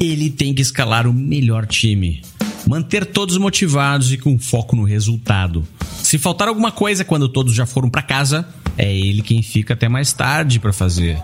ele 0.00 0.30
tem 0.30 0.54
que 0.54 0.62
escalar 0.62 1.06
o 1.06 1.12
melhor 1.12 1.66
time. 1.66 2.22
Manter 2.66 3.04
todos 3.04 3.36
motivados 3.36 4.12
e 4.12 4.18
com 4.18 4.38
foco 4.38 4.74
no 4.74 4.84
resultado. 4.84 5.66
Se 6.02 6.18
faltar 6.18 6.48
alguma 6.48 6.72
coisa 6.72 7.04
quando 7.04 7.28
todos 7.28 7.54
já 7.54 7.66
foram 7.66 7.90
para 7.90 8.02
casa, 8.02 8.48
é 8.76 8.92
ele 8.92 9.22
quem 9.22 9.42
fica 9.42 9.74
até 9.74 9.88
mais 9.88 10.12
tarde 10.12 10.58
para 10.58 10.72
fazer. 10.72 11.18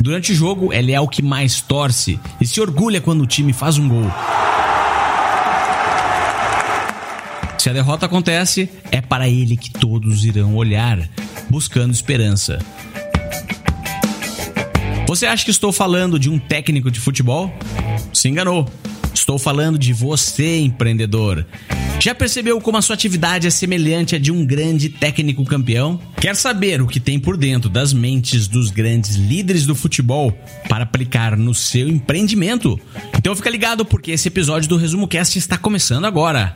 Durante 0.00 0.32
o 0.32 0.34
jogo, 0.34 0.72
ele 0.72 0.92
é 0.92 1.00
o 1.00 1.08
que 1.08 1.22
mais 1.22 1.60
torce 1.60 2.20
e 2.40 2.46
se 2.46 2.60
orgulha 2.60 3.00
quando 3.00 3.22
o 3.22 3.26
time 3.26 3.52
faz 3.52 3.78
um 3.78 3.88
gol. 3.88 4.10
Se 7.58 7.68
a 7.68 7.72
derrota 7.72 8.06
acontece, 8.06 8.70
é 8.92 9.00
para 9.00 9.28
ele 9.28 9.56
que 9.56 9.70
todos 9.70 10.24
irão 10.24 10.54
olhar, 10.54 11.08
buscando 11.50 11.92
esperança. 11.92 12.60
Você 15.08 15.24
acha 15.24 15.42
que 15.42 15.50
estou 15.50 15.72
falando 15.72 16.18
de 16.18 16.28
um 16.28 16.38
técnico 16.38 16.90
de 16.90 17.00
futebol? 17.00 17.50
Se 18.12 18.28
enganou. 18.28 18.70
Estou 19.14 19.38
falando 19.38 19.78
de 19.78 19.90
você, 19.94 20.58
empreendedor. 20.58 21.46
Já 21.98 22.14
percebeu 22.14 22.60
como 22.60 22.76
a 22.76 22.82
sua 22.82 22.92
atividade 22.92 23.46
é 23.46 23.50
semelhante 23.50 24.14
à 24.14 24.18
de 24.18 24.30
um 24.30 24.44
grande 24.44 24.90
técnico 24.90 25.46
campeão? 25.46 25.98
Quer 26.20 26.36
saber 26.36 26.82
o 26.82 26.86
que 26.86 27.00
tem 27.00 27.18
por 27.18 27.38
dentro 27.38 27.70
das 27.70 27.94
mentes 27.94 28.46
dos 28.46 28.70
grandes 28.70 29.14
líderes 29.14 29.64
do 29.64 29.74
futebol 29.74 30.30
para 30.68 30.84
aplicar 30.84 31.38
no 31.38 31.54
seu 31.54 31.88
empreendimento? 31.88 32.78
Então 33.16 33.34
fica 33.34 33.48
ligado 33.48 33.86
porque 33.86 34.10
esse 34.10 34.28
episódio 34.28 34.68
do 34.68 34.76
Resumo 34.76 35.08
Cast 35.08 35.38
está 35.38 35.56
começando 35.56 36.04
agora. 36.04 36.54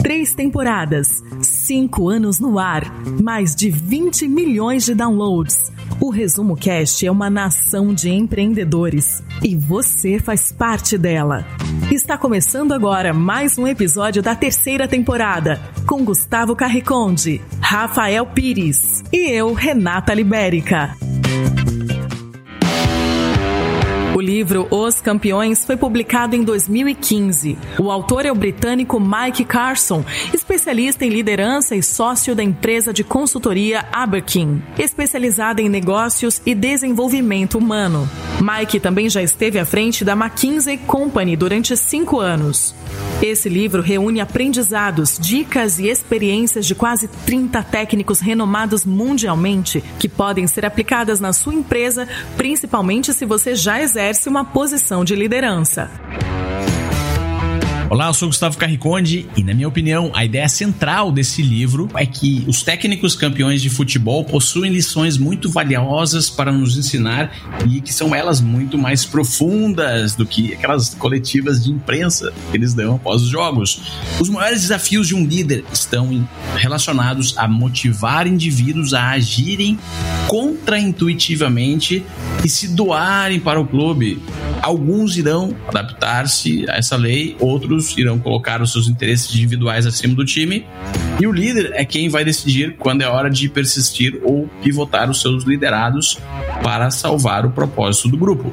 Três 0.00 0.36
temporadas, 0.36 1.08
cinco 1.42 2.08
anos 2.08 2.38
no 2.38 2.60
ar, 2.60 2.84
mais 3.20 3.56
de 3.56 3.70
20 3.70 4.28
milhões 4.28 4.84
de 4.84 4.94
downloads. 4.94 5.72
O 6.00 6.10
Resumo 6.10 6.56
Cast 6.56 7.04
é 7.04 7.10
uma 7.10 7.28
nação 7.28 7.92
de 7.92 8.08
empreendedores 8.08 9.20
e 9.42 9.56
você 9.56 10.20
faz 10.20 10.52
parte 10.52 10.96
dela. 10.96 11.44
Está 11.90 12.16
começando 12.16 12.72
agora 12.72 13.12
mais 13.12 13.58
um 13.58 13.66
episódio 13.66 14.22
da 14.22 14.36
terceira 14.36 14.86
temporada 14.86 15.60
com 15.86 16.04
Gustavo 16.04 16.54
Carriconde, 16.54 17.40
Rafael 17.60 18.26
Pires 18.26 19.02
e 19.12 19.28
eu, 19.28 19.52
Renata 19.52 20.14
Libérica. 20.14 20.96
Livro 24.38 24.68
Os 24.70 25.00
Campeões 25.00 25.64
foi 25.64 25.76
publicado 25.76 26.36
em 26.36 26.44
2015. 26.44 27.58
O 27.76 27.90
autor 27.90 28.24
é 28.24 28.30
o 28.30 28.36
britânico 28.36 29.00
Mike 29.00 29.44
Carson, 29.44 30.04
especialista 30.32 31.04
em 31.04 31.08
liderança 31.08 31.74
e 31.74 31.82
sócio 31.82 32.36
da 32.36 32.42
empresa 32.44 32.92
de 32.92 33.02
consultoria 33.02 33.84
Aberkin, 33.92 34.62
especializada 34.78 35.60
em 35.60 35.68
negócios 35.68 36.40
e 36.46 36.54
desenvolvimento 36.54 37.58
humano. 37.58 38.08
Mike 38.40 38.78
também 38.78 39.10
já 39.10 39.20
esteve 39.20 39.58
à 39.58 39.64
frente 39.64 40.04
da 40.04 40.12
McKinsey 40.12 40.78
Company 40.78 41.36
durante 41.36 41.76
cinco 41.76 42.20
anos. 42.20 42.72
Esse 43.20 43.48
livro 43.48 43.82
reúne 43.82 44.20
aprendizados, 44.20 45.18
dicas 45.18 45.80
e 45.80 45.88
experiências 45.88 46.64
de 46.64 46.74
quase 46.74 47.08
30 47.08 47.62
técnicos 47.64 48.20
renomados 48.20 48.84
mundialmente 48.84 49.82
que 49.98 50.08
podem 50.08 50.46
ser 50.46 50.64
aplicadas 50.64 51.18
na 51.18 51.32
sua 51.32 51.52
empresa, 51.52 52.06
principalmente 52.36 53.12
se 53.12 53.26
você 53.26 53.56
já 53.56 53.82
exerce 53.82 54.28
uma 54.28 54.44
posição 54.44 55.04
de 55.04 55.16
liderança. 55.16 55.90
Olá, 57.90 58.08
eu 58.08 58.12
sou 58.12 58.28
Gustavo 58.28 58.58
Carriconde 58.58 59.26
e, 59.34 59.42
na 59.42 59.54
minha 59.54 59.66
opinião, 59.66 60.10
a 60.14 60.22
ideia 60.22 60.46
central 60.46 61.10
desse 61.10 61.40
livro 61.40 61.88
é 61.94 62.04
que 62.04 62.44
os 62.46 62.62
técnicos 62.62 63.16
campeões 63.16 63.62
de 63.62 63.70
futebol 63.70 64.22
possuem 64.26 64.70
lições 64.70 65.16
muito 65.16 65.50
valiosas 65.50 66.28
para 66.28 66.52
nos 66.52 66.76
ensinar 66.76 67.32
e 67.66 67.80
que 67.80 67.90
são 67.90 68.14
elas 68.14 68.42
muito 68.42 68.76
mais 68.76 69.06
profundas 69.06 70.14
do 70.14 70.26
que 70.26 70.52
aquelas 70.52 70.94
coletivas 70.96 71.64
de 71.64 71.70
imprensa 71.70 72.30
que 72.50 72.58
eles 72.58 72.74
dão 72.74 72.96
após 72.96 73.22
os 73.22 73.30
jogos. 73.30 73.80
Os 74.20 74.28
maiores 74.28 74.60
desafios 74.60 75.08
de 75.08 75.14
um 75.14 75.24
líder 75.24 75.64
estão 75.72 76.28
relacionados 76.56 77.38
a 77.38 77.48
motivar 77.48 78.26
indivíduos 78.26 78.92
a 78.92 79.12
agirem 79.12 79.78
contraintuitivamente 80.28 82.04
e 82.44 82.50
se 82.50 82.68
doarem 82.68 83.40
para 83.40 83.58
o 83.58 83.66
clube. 83.66 84.22
Alguns 84.60 85.16
irão 85.16 85.56
adaptar-se 85.66 86.68
a 86.68 86.74
essa 86.74 86.96
lei, 86.96 87.34
outros 87.40 87.77
outros 87.78 87.96
irão 87.96 88.18
colocar 88.18 88.60
os 88.60 88.72
seus 88.72 88.88
interesses 88.88 89.34
individuais 89.34 89.86
acima 89.86 90.14
do 90.14 90.24
time, 90.24 90.66
e 91.20 91.26
o 91.26 91.32
líder 91.32 91.72
é 91.74 91.84
quem 91.84 92.08
vai 92.08 92.24
decidir 92.24 92.76
quando 92.76 93.02
é 93.02 93.08
hora 93.08 93.30
de 93.30 93.48
persistir 93.48 94.20
ou 94.22 94.48
pivotar 94.62 95.08
os 95.10 95.20
seus 95.20 95.44
liderados 95.44 96.18
para 96.62 96.90
salvar 96.90 97.46
o 97.46 97.50
propósito 97.50 98.08
do 98.08 98.16
grupo. 98.16 98.52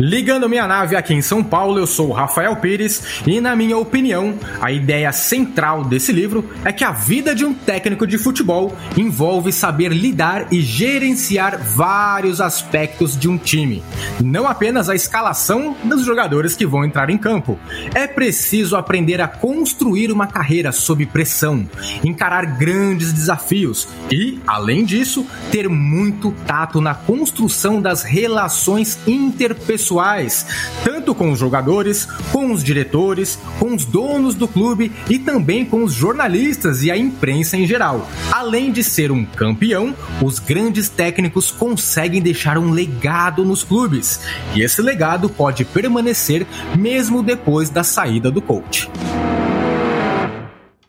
Ligando 0.00 0.48
minha 0.48 0.68
nave 0.68 0.94
aqui 0.94 1.12
em 1.12 1.20
São 1.20 1.42
Paulo, 1.42 1.76
eu 1.76 1.86
sou 1.86 2.12
Rafael 2.12 2.54
Pires 2.56 3.20
e, 3.26 3.40
na 3.40 3.56
minha 3.56 3.76
opinião, 3.76 4.38
a 4.60 4.70
ideia 4.70 5.10
central 5.10 5.84
desse 5.84 6.12
livro 6.12 6.48
é 6.64 6.70
que 6.70 6.84
a 6.84 6.92
vida 6.92 7.34
de 7.34 7.44
um 7.44 7.52
técnico 7.52 8.06
de 8.06 8.16
futebol 8.16 8.76
envolve 8.96 9.52
saber 9.52 9.88
lidar 9.88 10.52
e 10.52 10.60
gerenciar 10.60 11.58
vários 11.58 12.40
aspectos 12.40 13.18
de 13.18 13.28
um 13.28 13.36
time, 13.36 13.82
não 14.22 14.46
apenas 14.46 14.88
a 14.88 14.94
escalação 14.94 15.76
dos 15.82 16.04
jogadores 16.04 16.54
que 16.54 16.66
vão 16.66 16.84
entrar 16.84 17.10
em 17.10 17.18
campo. 17.18 17.58
É 17.92 18.06
preciso 18.06 18.76
aprender 18.76 19.20
a 19.20 19.26
construir 19.26 20.12
uma 20.12 20.28
carreira 20.28 20.70
sob 20.70 21.04
pressão, 21.06 21.68
encarar 22.04 22.56
grandes 22.56 23.12
desafios 23.12 23.88
e, 24.12 24.38
além 24.46 24.84
disso, 24.84 25.26
ter 25.50 25.68
muito 25.68 26.30
tato 26.46 26.80
na 26.80 26.94
construção 26.94 27.82
das 27.82 28.04
relações 28.04 28.96
interpessoais 29.04 29.87
pessoais, 29.88 30.46
tanto 30.84 31.14
com 31.14 31.32
os 31.32 31.38
jogadores, 31.38 32.04
com 32.30 32.52
os 32.52 32.62
diretores, 32.62 33.38
com 33.58 33.74
os 33.74 33.84
donos 33.84 34.34
do 34.34 34.46
clube 34.46 34.92
e 35.08 35.18
também 35.18 35.64
com 35.64 35.82
os 35.82 35.94
jornalistas 35.94 36.82
e 36.82 36.90
a 36.90 36.96
imprensa 36.96 37.56
em 37.56 37.66
geral. 37.66 38.08
Além 38.30 38.70
de 38.70 38.84
ser 38.84 39.10
um 39.10 39.24
campeão, 39.24 39.96
os 40.22 40.38
grandes 40.38 40.88
técnicos 40.90 41.50
conseguem 41.50 42.20
deixar 42.20 42.58
um 42.58 42.70
legado 42.70 43.44
nos 43.44 43.64
clubes, 43.64 44.20
e 44.54 44.62
esse 44.62 44.82
legado 44.82 45.28
pode 45.28 45.64
permanecer 45.64 46.46
mesmo 46.76 47.22
depois 47.22 47.70
da 47.70 47.82
saída 47.82 48.30
do 48.30 48.42
coach. 48.42 48.90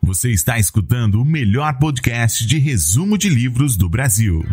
Você 0.01 0.31
está 0.31 0.57
escutando 0.57 1.21
o 1.21 1.25
melhor 1.25 1.77
podcast 1.77 2.45
de 2.45 2.57
resumo 2.57 3.17
de 3.17 3.29
livros 3.29 3.77
do 3.77 3.87
Brasil. 3.87 4.43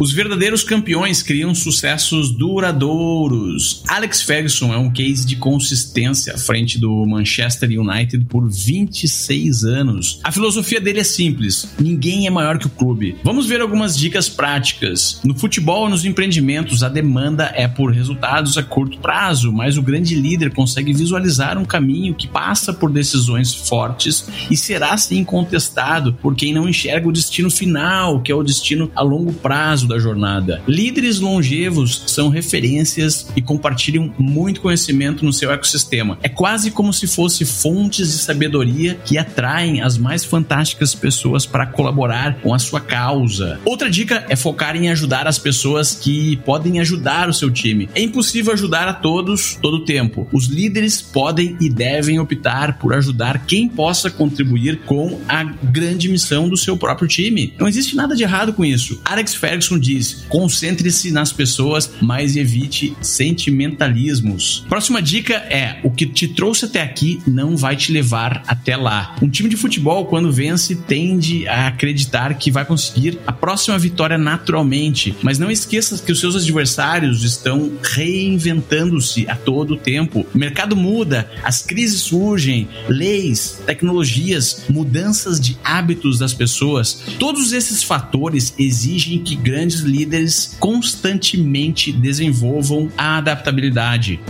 Os 0.00 0.12
verdadeiros 0.12 0.64
campeões 0.64 1.22
criam 1.22 1.54
sucessos 1.54 2.30
duradouros. 2.30 3.82
Alex 3.86 4.22
Ferguson 4.22 4.72
é 4.72 4.78
um 4.78 4.90
case 4.90 5.26
de 5.26 5.36
consistência 5.36 6.36
à 6.36 6.38
frente 6.38 6.78
do 6.78 7.04
Manchester 7.04 7.68
United 7.68 8.24
por 8.24 8.48
26 8.48 9.62
anos. 9.64 10.18
A 10.24 10.32
filosofia 10.32 10.80
dele 10.80 11.00
é 11.00 11.04
simples: 11.04 11.74
ninguém 11.78 12.26
é 12.26 12.30
maior 12.30 12.58
que 12.58 12.66
o 12.66 12.70
clube. 12.70 13.14
Vamos 13.22 13.44
ver 13.44 13.60
algumas 13.60 13.94
dicas 13.94 14.26
práticas. 14.26 15.20
No 15.22 15.38
futebol 15.38 15.86
e 15.86 15.90
nos 15.90 16.06
empreendimentos, 16.06 16.82
a 16.82 16.88
demanda 16.88 17.52
é 17.54 17.68
por 17.68 17.92
resultados 17.92 18.56
a 18.56 18.62
curto 18.62 18.96
prazo, 19.00 19.52
mas 19.52 19.76
o 19.76 19.82
grande 19.82 20.14
líder 20.14 20.54
consegue 20.54 20.94
visualizar 20.94 21.58
um 21.58 21.64
caminho 21.66 22.14
que 22.14 22.26
passa 22.26 22.72
por 22.72 22.90
decisões 22.90 23.52
fortes 23.52 24.26
e 24.50 24.56
será 24.56 24.96
sim 24.96 25.22
contestado 25.22 26.14
por 26.14 26.34
quem 26.34 26.54
não 26.54 26.66
enxerga 26.66 27.06
o 27.06 27.12
destino 27.12 27.50
final, 27.50 28.22
que 28.22 28.32
é 28.32 28.34
o 28.34 28.42
destino 28.42 28.90
a 28.96 29.02
longo 29.02 29.34
prazo 29.34 29.89
da 29.90 29.98
jornada. 29.98 30.62
Líderes 30.66 31.20
longevos 31.20 32.04
são 32.06 32.28
referências 32.28 33.26
e 33.36 33.42
compartilham 33.42 34.12
muito 34.18 34.60
conhecimento 34.60 35.24
no 35.24 35.32
seu 35.32 35.50
ecossistema. 35.50 36.18
É 36.22 36.28
quase 36.28 36.70
como 36.70 36.92
se 36.92 37.06
fosse 37.06 37.44
fontes 37.44 38.12
de 38.12 38.18
sabedoria 38.18 38.94
que 39.04 39.18
atraem 39.18 39.82
as 39.82 39.98
mais 39.98 40.24
fantásticas 40.24 40.94
pessoas 40.94 41.44
para 41.44 41.66
colaborar 41.66 42.40
com 42.40 42.54
a 42.54 42.58
sua 42.58 42.80
causa. 42.80 43.60
Outra 43.64 43.90
dica 43.90 44.24
é 44.28 44.36
focar 44.36 44.76
em 44.76 44.88
ajudar 44.88 45.26
as 45.26 45.38
pessoas 45.38 45.94
que 45.94 46.36
podem 46.38 46.80
ajudar 46.80 47.28
o 47.28 47.34
seu 47.34 47.50
time. 47.50 47.88
É 47.94 48.00
impossível 48.00 48.52
ajudar 48.52 48.88
a 48.88 48.94
todos 48.94 49.58
todo 49.60 49.78
o 49.78 49.84
tempo. 49.84 50.28
Os 50.32 50.46
líderes 50.46 51.02
podem 51.02 51.56
e 51.60 51.68
devem 51.68 52.18
optar 52.18 52.78
por 52.78 52.94
ajudar 52.94 53.44
quem 53.46 53.68
possa 53.68 54.10
contribuir 54.10 54.80
com 54.86 55.20
a 55.28 55.42
grande 55.42 56.08
missão 56.08 56.48
do 56.48 56.56
seu 56.56 56.76
próprio 56.76 57.08
time. 57.08 57.52
Não 57.58 57.66
existe 57.66 57.96
nada 57.96 58.14
de 58.14 58.22
errado 58.22 58.52
com 58.52 58.64
isso. 58.64 59.00
Alex 59.04 59.34
Ferguson 59.34 59.78
diz: 59.80 60.24
concentre-se 60.28 61.10
nas 61.10 61.32
pessoas, 61.32 61.90
mas 62.00 62.36
evite 62.36 62.96
sentimentalismos. 63.00 64.64
Próxima 64.68 65.00
dica 65.00 65.34
é: 65.34 65.80
o 65.82 65.90
que 65.90 66.06
te 66.06 66.28
trouxe 66.28 66.66
até 66.66 66.82
aqui 66.82 67.20
não 67.26 67.56
vai 67.56 67.76
te 67.76 67.92
levar 67.92 68.42
até 68.46 68.76
lá. 68.76 69.16
Um 69.22 69.28
time 69.28 69.48
de 69.48 69.56
futebol, 69.56 70.06
quando 70.06 70.32
vence, 70.32 70.76
tende 70.76 71.46
a 71.48 71.68
acreditar 71.68 72.34
que 72.34 72.50
vai 72.50 72.64
conseguir 72.64 73.18
a 73.26 73.32
próxima 73.32 73.78
vitória 73.78 74.18
naturalmente, 74.18 75.14
mas 75.22 75.38
não 75.38 75.50
esqueça 75.50 76.02
que 76.04 76.12
os 76.12 76.20
seus 76.20 76.36
adversários 76.36 77.24
estão 77.24 77.72
reinventando-se 77.82 79.28
a 79.28 79.36
todo 79.36 79.76
tempo. 79.76 80.26
O 80.34 80.38
mercado 80.38 80.76
muda, 80.76 81.30
as 81.42 81.62
crises 81.62 82.00
surgem, 82.02 82.68
leis, 82.88 83.60
tecnologias, 83.64 84.64
mudanças 84.68 85.40
de 85.40 85.56
hábitos 85.64 86.18
das 86.18 86.34
pessoas. 86.34 87.02
Todos 87.18 87.52
esses 87.52 87.82
fatores 87.82 88.54
exigem 88.58 89.22
que 89.22 89.34
grandes 89.34 89.69
grandes 89.70 89.80
líderes 89.80 90.56
constantemente 90.58 91.92
desenvolvam 91.92 92.90
a 92.98 93.18
adaptabilidade. 93.18 94.20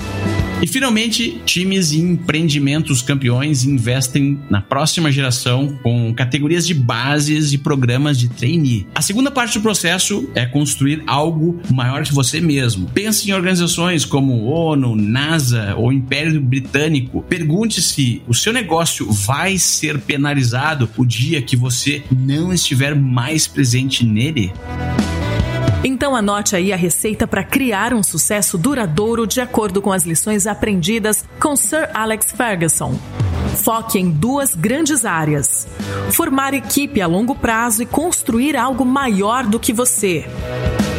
E 0.63 0.67
finalmente, 0.67 1.41
times 1.47 1.93
e 1.93 2.01
empreendimentos 2.01 3.01
campeões 3.01 3.65
investem 3.65 4.39
na 4.51 4.61
próxima 4.61 5.11
geração 5.11 5.79
com 5.83 6.13
categorias 6.13 6.67
de 6.67 6.75
bases 6.75 7.55
e 7.55 7.59
programas 7.59 8.19
de 8.19 8.29
trainee. 8.29 8.87
A 8.95 9.01
segunda 9.01 9.31
parte 9.31 9.59
do 9.59 9.63
processo 9.63 10.29
é 10.35 10.45
construir 10.45 11.03
algo 11.07 11.59
maior 11.73 12.03
que 12.03 12.13
você 12.13 12.43
mesmo. 12.43 12.91
Pense 12.93 13.31
em 13.31 13.33
organizações 13.33 14.05
como 14.05 14.45
ONU, 14.45 14.95
NASA 14.95 15.75
ou 15.77 15.91
Império 15.91 16.39
Britânico. 16.39 17.23
Pergunte 17.23 17.81
se 17.81 18.21
o 18.29 18.35
seu 18.35 18.53
negócio 18.53 19.11
vai 19.11 19.57
ser 19.57 19.99
penalizado 19.99 20.91
o 20.99 21.07
dia 21.07 21.41
que 21.41 21.57
você 21.57 22.03
não 22.15 22.53
estiver 22.53 22.95
mais 22.95 23.47
presente 23.47 24.05
nele. 24.05 24.53
Então 25.83 26.15
anote 26.15 26.55
aí 26.55 26.73
a 26.73 26.77
receita 26.77 27.27
para 27.27 27.43
criar 27.43 27.95
um 27.95 28.03
sucesso 28.03 28.59
duradouro 28.59 29.27
de 29.27 29.41
acordo 29.41 29.81
com 29.81 29.91
as 29.91 30.05
lições 30.05 30.47
aprendidas 30.47 31.25
com 31.41 31.57
Sir 31.57 31.89
Alex 31.95 32.33
Ferguson. 32.33 32.99
Foque 33.57 33.99
em 33.99 34.11
duas 34.11 34.55
grandes 34.55 35.07
áreas: 35.07 35.67
formar 36.13 36.53
equipe 36.53 37.01
a 37.01 37.07
longo 37.07 37.35
prazo 37.35 37.83
e 37.83 37.87
construir 37.87 38.57
algo 38.57 38.85
maior 38.85 39.47
do 39.47 39.59
que 39.59 39.73
você. 39.73 40.27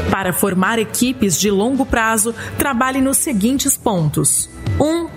Para 0.10 0.34
formar 0.34 0.80
equipes 0.80 1.40
de 1.40 1.50
longo 1.50 1.86
prazo, 1.86 2.34
trabalhe 2.58 3.00
nos 3.00 3.18
seguintes 3.18 3.78
pontos: 3.78 4.50
1. 4.80 4.84
Um, 4.84 5.08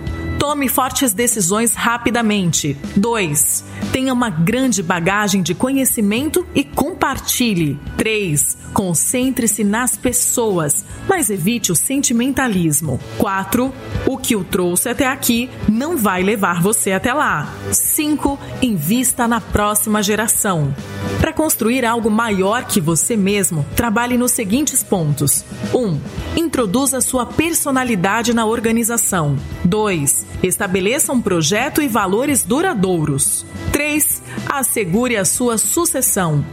tome 0.45 0.69
fortes 0.69 1.11
decisões 1.11 1.73
rapidamente. 1.73 2.77
2. 2.95 3.65
Tenha 3.91 4.13
uma 4.13 4.29
grande 4.29 4.83
bagagem 4.83 5.41
de 5.41 5.55
conhecimento 5.55 6.45
e 6.53 6.63
compartilhe. 6.63 7.79
3. 7.97 8.55
Concentre-se 8.71 9.63
nas 9.63 9.97
pessoas, 9.97 10.85
mas 11.09 11.31
evite 11.31 11.71
o 11.71 11.75
sentimentalismo. 11.75 12.99
4. 13.17 13.73
O 14.05 14.17
que 14.19 14.35
o 14.35 14.43
trouxe 14.43 14.87
até 14.87 15.07
aqui 15.07 15.49
não 15.67 15.97
vai 15.97 16.21
levar 16.21 16.61
você 16.61 16.91
até 16.91 17.11
lá. 17.11 17.51
5. 17.71 18.37
Invista 18.61 19.27
na 19.27 19.41
próxima 19.41 20.03
geração. 20.03 20.75
Para 21.19 21.33
construir 21.33 21.85
algo 21.85 22.11
maior 22.11 22.65
que 22.65 22.79
você 22.79 23.17
mesmo, 23.17 23.65
trabalhe 23.75 24.15
nos 24.15 24.31
seguintes 24.31 24.83
pontos: 24.83 25.43
1. 25.73 25.77
Um, 25.79 25.99
introduza 26.37 27.01
sua 27.01 27.25
personalidade 27.25 28.31
na 28.31 28.45
organização. 28.45 29.35
2. 29.63 30.34
Estabeleça 30.43 31.11
um 31.11 31.21
projeto 31.21 31.81
e 31.81 31.87
valores 31.87 32.43
duradouros. 32.43 33.45
3. 33.71 34.21
Assegure 34.49 35.17
a 35.17 35.25
sua 35.25 35.57
sucessão. 35.57 36.45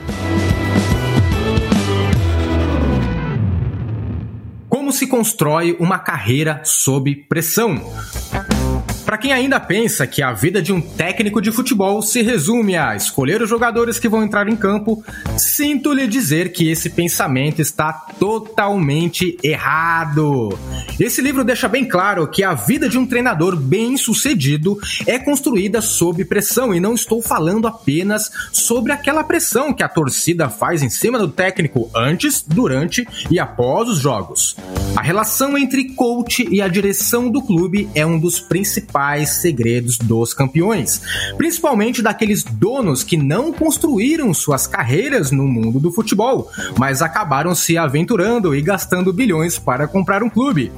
Como 4.68 4.90
se 4.90 5.06
constrói 5.06 5.76
uma 5.78 5.98
carreira 5.98 6.60
sob 6.64 7.14
pressão? 7.14 7.80
Para 9.12 9.18
quem 9.18 9.30
ainda 9.34 9.60
pensa 9.60 10.06
que 10.06 10.22
a 10.22 10.32
vida 10.32 10.62
de 10.62 10.72
um 10.72 10.80
técnico 10.80 11.42
de 11.42 11.52
futebol 11.52 12.00
se 12.00 12.22
resume 12.22 12.78
a 12.78 12.96
escolher 12.96 13.42
os 13.42 13.50
jogadores 13.50 13.98
que 13.98 14.08
vão 14.08 14.22
entrar 14.22 14.48
em 14.48 14.56
campo, 14.56 15.04
sinto 15.36 15.92
lhe 15.92 16.06
dizer 16.06 16.50
que 16.50 16.70
esse 16.70 16.88
pensamento 16.88 17.60
está 17.60 17.92
totalmente 18.18 19.36
errado. 19.42 20.58
Esse 20.98 21.20
livro 21.20 21.44
deixa 21.44 21.68
bem 21.68 21.84
claro 21.84 22.26
que 22.26 22.42
a 22.42 22.54
vida 22.54 22.88
de 22.88 22.96
um 22.96 23.04
treinador 23.04 23.54
bem-sucedido 23.54 24.78
é 25.06 25.18
construída 25.18 25.82
sob 25.82 26.24
pressão 26.24 26.74
e 26.74 26.80
não 26.80 26.94
estou 26.94 27.20
falando 27.20 27.68
apenas 27.68 28.30
sobre 28.50 28.92
aquela 28.92 29.22
pressão 29.22 29.74
que 29.74 29.82
a 29.82 29.90
torcida 29.90 30.48
faz 30.48 30.82
em 30.82 30.88
cima 30.88 31.18
do 31.18 31.28
técnico 31.28 31.90
antes, 31.94 32.40
durante 32.40 33.06
e 33.30 33.38
após 33.38 33.90
os 33.90 33.98
jogos. 33.98 34.56
A 34.96 35.02
relação 35.02 35.58
entre 35.58 35.90
coach 35.90 36.48
e 36.50 36.62
a 36.62 36.68
direção 36.68 37.30
do 37.30 37.42
clube 37.42 37.90
é 37.94 38.06
um 38.06 38.18
dos 38.18 38.40
principais 38.40 39.01
principais 39.02 39.30
segredos 39.30 39.98
dos 39.98 40.32
campeões, 40.32 41.02
principalmente 41.36 42.02
daqueles 42.02 42.44
donos 42.44 43.02
que 43.02 43.16
não 43.16 43.52
construíram 43.52 44.32
suas 44.32 44.66
carreiras 44.66 45.30
no 45.30 45.44
mundo 45.44 45.80
do 45.80 45.92
futebol, 45.92 46.48
mas 46.78 47.02
acabaram 47.02 47.54
se 47.54 47.76
aventurando 47.76 48.54
e 48.54 48.62
gastando 48.62 49.12
bilhões 49.12 49.58
para 49.58 49.88
comprar 49.88 50.22
um 50.22 50.30
clube. 50.30 50.70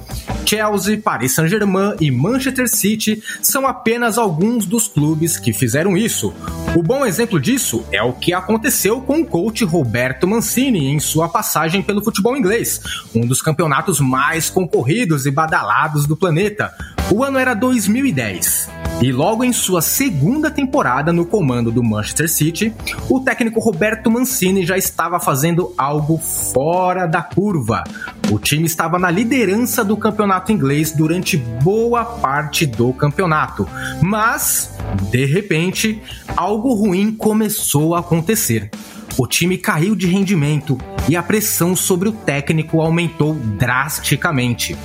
Chelsea, 0.47 1.01
Paris 1.01 1.35
Saint-Germain 1.35 1.97
e 2.01 2.11
Manchester 2.11 2.69
City 2.69 3.23
são 3.43 3.67
apenas 3.67 4.17
alguns 4.19 4.67
dos 4.67 4.89
clubes 4.89 5.39
que 5.39 5.53
fizeram 5.53 5.97
isso. 5.97 6.33
O 6.77 6.83
bom 6.83 7.05
exemplo 7.05 7.41
disso 7.41 7.85
é 7.93 8.03
o 8.03 8.13
que 8.13 8.33
aconteceu 8.33 9.01
com 9.01 9.21
o 9.21 9.27
coach 9.27 9.65
Roberto 9.65 10.27
Mancini 10.27 10.87
em 10.87 10.99
sua 10.99 11.29
passagem 11.29 11.83
pelo 11.83 12.03
futebol 12.03 12.37
inglês, 12.37 12.81
um 13.15 13.27
dos 13.27 13.41
campeonatos 13.41 14.01
mais 14.01 14.51
concorridos 14.51 15.27
e 15.27 15.31
badalados 15.31 16.07
do 16.07 16.17
planeta. 16.17 16.73
O 17.15 17.23
ano 17.23 17.39
era 17.39 17.55
2010. 17.55 18.69
E 19.01 19.13
logo 19.13 19.45
em 19.45 19.53
sua 19.53 19.81
segunda 19.81 20.51
temporada 20.51 21.13
no 21.13 21.25
comando 21.25 21.71
do 21.71 21.81
Manchester 21.81 22.29
City, 22.29 22.75
o 23.09 23.21
técnico 23.21 23.61
Roberto 23.61 24.11
Mancini 24.11 24.67
já 24.67 24.77
estava 24.77 25.21
fazendo 25.21 25.73
algo 25.79 26.19
fora 26.19 27.07
da 27.07 27.23
curva. 27.23 27.85
O 28.33 28.39
time 28.41 28.67
estava 28.67 28.99
na 28.99 29.13
liderança 29.13 29.85
do 29.85 29.97
campeonato 29.97 30.51
inglês 30.51 30.91
durante 30.91 31.37
boa 31.37 32.05
parte 32.05 32.67
do 32.67 32.93
campeonato, 32.93 33.65
mas, 34.03 34.77
de 35.09 35.25
repente, 35.25 36.03
algo 36.37 36.75
ruim 36.75 37.13
começou 37.13 37.95
a 37.95 38.01
acontecer. 38.01 38.73
O 39.17 39.29
time 39.29 39.57
caiu 39.57 39.95
de 39.95 40.09
rendimento 40.09 40.77
e 41.09 41.15
a 41.15 41.23
pressão 41.23 41.77
sobre 41.77 42.09
o 42.09 42.13
técnico 42.13 42.81
aumentou 42.81 43.35
drasticamente. 43.35 44.77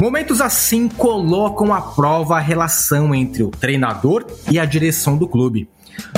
Momentos 0.00 0.40
assim 0.40 0.88
colocam 0.88 1.74
à 1.74 1.80
prova 1.80 2.36
a 2.36 2.40
relação 2.40 3.12
entre 3.12 3.42
o 3.42 3.50
treinador 3.50 4.24
e 4.48 4.58
a 4.58 4.64
direção 4.64 5.16
do 5.18 5.26
clube. 5.26 5.68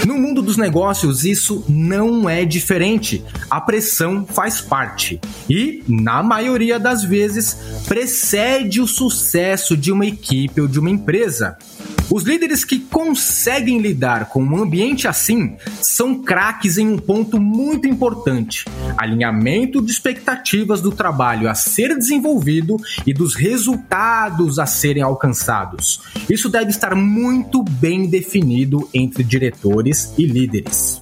No 0.07 0.19
mundo 0.19 0.43
dos 0.43 0.57
negócios, 0.57 1.25
isso 1.25 1.65
não 1.69 2.29
é 2.29 2.45
diferente. 2.45 3.25
A 3.51 3.61
pressão 3.61 4.27
faz 4.27 4.61
parte 4.61 5.21
e, 5.49 5.83
na 5.89 6.23
maioria 6.23 6.79
das 6.79 7.03
vezes, 7.03 7.55
precede 7.89 8.81
o 8.81 8.87
sucesso 8.87 9.77
de 9.77 9.91
uma 9.91 10.07
equipe 10.07 10.61
ou 10.61 10.69
de 10.69 10.79
uma 10.79 10.91
empresa. 10.91 11.57
Os 12.11 12.23
líderes 12.23 12.65
que 12.65 12.79
conseguem 12.79 13.79
lidar 13.79 14.29
com 14.29 14.43
um 14.43 14.63
ambiente 14.63 15.09
assim 15.09 15.57
são 15.81 16.23
craques 16.23 16.77
em 16.77 16.87
um 16.89 16.99
ponto 16.99 17.41
muito 17.41 17.89
importante: 17.89 18.65
alinhamento 18.97 19.81
de 19.81 19.91
expectativas 19.91 20.81
do 20.81 20.93
trabalho 20.93 21.49
a 21.49 21.55
ser 21.55 21.97
desenvolvido 21.97 22.77
e 23.07 23.15
dos 23.15 23.35
resultados 23.35 24.59
a 24.59 24.67
serem 24.67 25.03
alcançados. 25.03 26.01
Isso 26.29 26.49
deve 26.49 26.71
estar 26.71 26.95
muito 26.95 27.63
bem 27.63 28.07
definido 28.07 28.89
entre 28.93 29.25
diretores 29.25 30.13
e 30.19 30.27
líderes. 30.27 31.01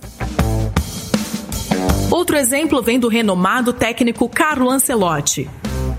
Outro 2.11 2.37
exemplo 2.37 2.83
vem 2.83 2.99
do 3.01 3.09
renomado 3.09 3.73
técnico 3.73 4.29
Carlo 4.29 4.71
Ancelotti. 4.71 5.49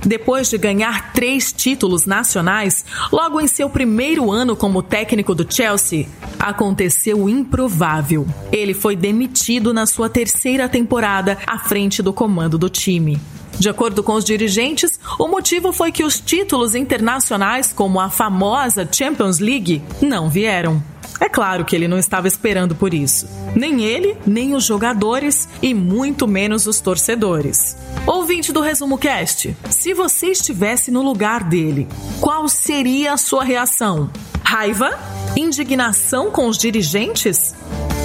Depois 0.05 0.49
de 0.49 0.57
ganhar 0.57 1.13
três 1.13 1.53
títulos 1.53 2.05
nacionais, 2.05 2.83
logo 3.11 3.39
em 3.39 3.47
seu 3.47 3.69
primeiro 3.69 4.31
ano 4.31 4.55
como 4.55 4.83
técnico 4.83 5.33
do 5.33 5.47
Chelsea, 5.51 6.07
aconteceu 6.37 7.23
o 7.23 7.29
improvável. 7.29 8.27
Ele 8.51 8.73
foi 8.73 8.95
demitido 8.95 9.73
na 9.73 9.85
sua 9.85 10.09
terceira 10.09 10.67
temporada 10.67 11.37
à 11.47 11.57
frente 11.57 12.01
do 12.01 12.11
comando 12.11 12.57
do 12.57 12.69
time. 12.69 13.19
De 13.57 13.69
acordo 13.69 14.03
com 14.03 14.13
os 14.13 14.25
dirigentes, 14.25 14.99
o 15.19 15.27
motivo 15.27 15.71
foi 15.71 15.91
que 15.91 16.03
os 16.03 16.19
títulos 16.19 16.75
internacionais, 16.75 17.71
como 17.71 17.99
a 17.99 18.09
famosa 18.09 18.87
Champions 18.91 19.39
League, 19.39 19.81
não 20.01 20.29
vieram. 20.29 20.92
É 21.23 21.29
claro 21.29 21.63
que 21.63 21.73
ele 21.73 21.87
não 21.87 21.97
estava 21.97 22.27
esperando 22.27 22.75
por 22.75 22.93
isso. 22.93 23.29
Nem 23.55 23.81
ele, 23.81 24.17
nem 24.27 24.53
os 24.53 24.65
jogadores 24.65 25.47
e 25.61 25.73
muito 25.73 26.27
menos 26.27 26.67
os 26.67 26.81
torcedores. 26.81 27.77
Ouvinte 28.05 28.51
do 28.51 28.59
Resumo 28.59 28.97
Cast, 28.97 29.55
se 29.69 29.93
você 29.93 30.27
estivesse 30.27 30.91
no 30.91 31.01
lugar 31.01 31.45
dele, 31.45 31.87
qual 32.19 32.49
seria 32.49 33.13
a 33.13 33.17
sua 33.17 33.45
reação? 33.45 34.11
Raiva? 34.43 34.99
Indignação 35.37 36.29
com 36.29 36.45
os 36.45 36.57
dirigentes? 36.57 37.55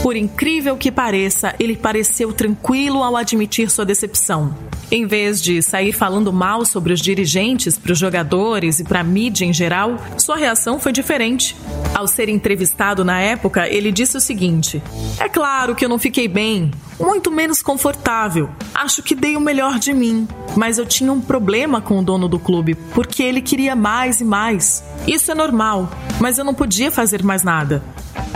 Por 0.01 0.15
incrível 0.15 0.77
que 0.77 0.93
pareça, 0.93 1.57
ele 1.59 1.77
pareceu 1.77 2.33
tranquilo 2.33 3.03
ao 3.03 3.17
admitir 3.17 3.69
sua 3.69 3.85
decepção. 3.85 4.57
Em 4.93 5.07
vez 5.07 5.43
de 5.43 5.61
sair 5.61 5.93
falando 5.93 6.33
mal 6.33 6.65
sobre 6.65 6.93
os 6.93 7.01
dirigentes 7.01 7.77
para 7.77 7.93
os 7.93 7.99
jogadores 7.99 8.79
e 8.79 8.85
para 8.85 9.01
a 9.01 9.05
mídia 9.05 9.45
em 9.45 9.53
geral, 9.53 9.97
sua 10.17 10.37
reação 10.37 10.79
foi 10.79 10.93
diferente. 10.93 11.57
Ao 11.99 12.07
ser 12.07 12.29
entrevistado 12.29 13.05
na 13.05 13.19
época, 13.19 13.67
ele 13.67 13.91
disse 13.91 14.17
o 14.17 14.21
seguinte: 14.21 14.81
É 15.19 15.29
claro 15.29 15.75
que 15.75 15.85
eu 15.85 15.89
não 15.89 15.99
fiquei 15.99 16.29
bem, 16.29 16.71
muito 16.97 17.29
menos 17.29 17.61
confortável. 17.61 18.49
Acho 18.73 19.03
que 19.03 19.17
dei 19.17 19.37
o 19.37 19.41
melhor 19.41 19.81
de 19.81 19.93
mim, 19.93 20.29
mas 20.57 20.79
eu 20.79 20.87
tinha 20.87 21.13
um 21.13 21.21
problema 21.21 21.81
com 21.81 21.99
o 21.99 22.03
dono 22.05 22.29
do 22.29 22.39
clube 22.39 22.77
porque 22.95 23.21
ele 23.21 23.43
queria 23.43 23.75
mais 23.75 24.21
e 24.21 24.25
mais. 24.25 24.85
Isso 25.09 25.33
é 25.33 25.35
normal, 25.35 25.91
mas 26.21 26.39
eu 26.39 26.45
não 26.45 26.55
podia 26.55 26.93
fazer 26.93 27.25
mais 27.25 27.43
nada. 27.43 27.83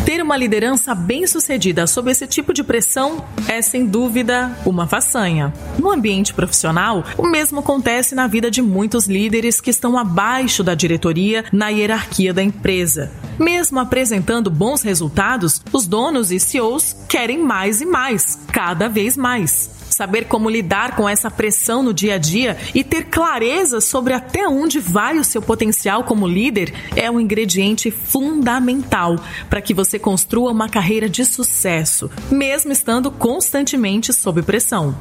Ter 0.05 0.21
uma 0.21 0.37
liderança 0.37 0.93
bem-sucedida 0.93 1.87
sob 1.87 2.11
esse 2.11 2.27
tipo 2.27 2.53
de 2.53 2.65
pressão 2.65 3.25
é, 3.47 3.63
sem 3.63 3.87
dúvida, 3.87 4.51
uma 4.67 4.89
façanha. 4.89 5.55
No 5.79 5.93
ambiente 5.93 6.35
profissional, 6.35 7.05
o 7.17 7.29
mesmo 7.29 7.61
acontece 7.61 8.13
na 8.17 8.27
vida 8.27 8.51
de 8.51 8.61
muitos 8.61 9.07
líderes 9.07 9.61
que 9.61 9.71
estão 9.71 9.97
abaixo 9.97 10.65
da 10.65 10.75
diretoria 10.75 11.45
na 11.53 11.69
hierarquia 11.69 12.35
da 12.35 12.43
empresa. 12.43 13.13
Mesmo 13.39 13.79
apresentando 13.79 14.51
bons 14.51 14.83
resultados, 14.83 15.63
os 15.73 15.87
donos 15.87 16.31
e 16.31 16.39
CEOs 16.39 16.97
querem 17.09 17.39
mais 17.39 17.81
e 17.81 17.87
mais, 17.87 18.39
cada 18.53 18.89
vez 18.89 19.17
mais. 19.17 19.71
Saber 19.91 20.25
como 20.25 20.49
lidar 20.49 20.97
com 20.97 21.07
essa 21.07 21.31
pressão 21.31 21.83
no 21.83 21.93
dia 21.93 22.15
a 22.15 22.19
dia 22.19 22.57
e 22.75 22.83
ter 22.83 23.05
clareza 23.05 23.81
sobre 23.81 24.15
até 24.15 24.49
onde 24.49 24.81
vai 24.81 25.19
o 25.19 25.25
seu 25.25 25.43
potencial 25.43 26.05
como 26.05 26.27
líder 26.27 26.73
é 26.97 27.11
um 27.11 27.21
ingrediente 27.21 27.91
fundamental 27.91 29.17
para 29.51 29.61
que 29.61 29.75
você 29.75 29.99
construa 29.99 30.51
uma 30.51 30.69
carreira 30.69 31.11
de 31.11 31.25
sucesso, 31.27 32.11
mesmo 32.31 32.73
estando 32.73 33.11
constantemente 33.11 34.15
sob 34.15 34.41
pressão. 34.43 34.95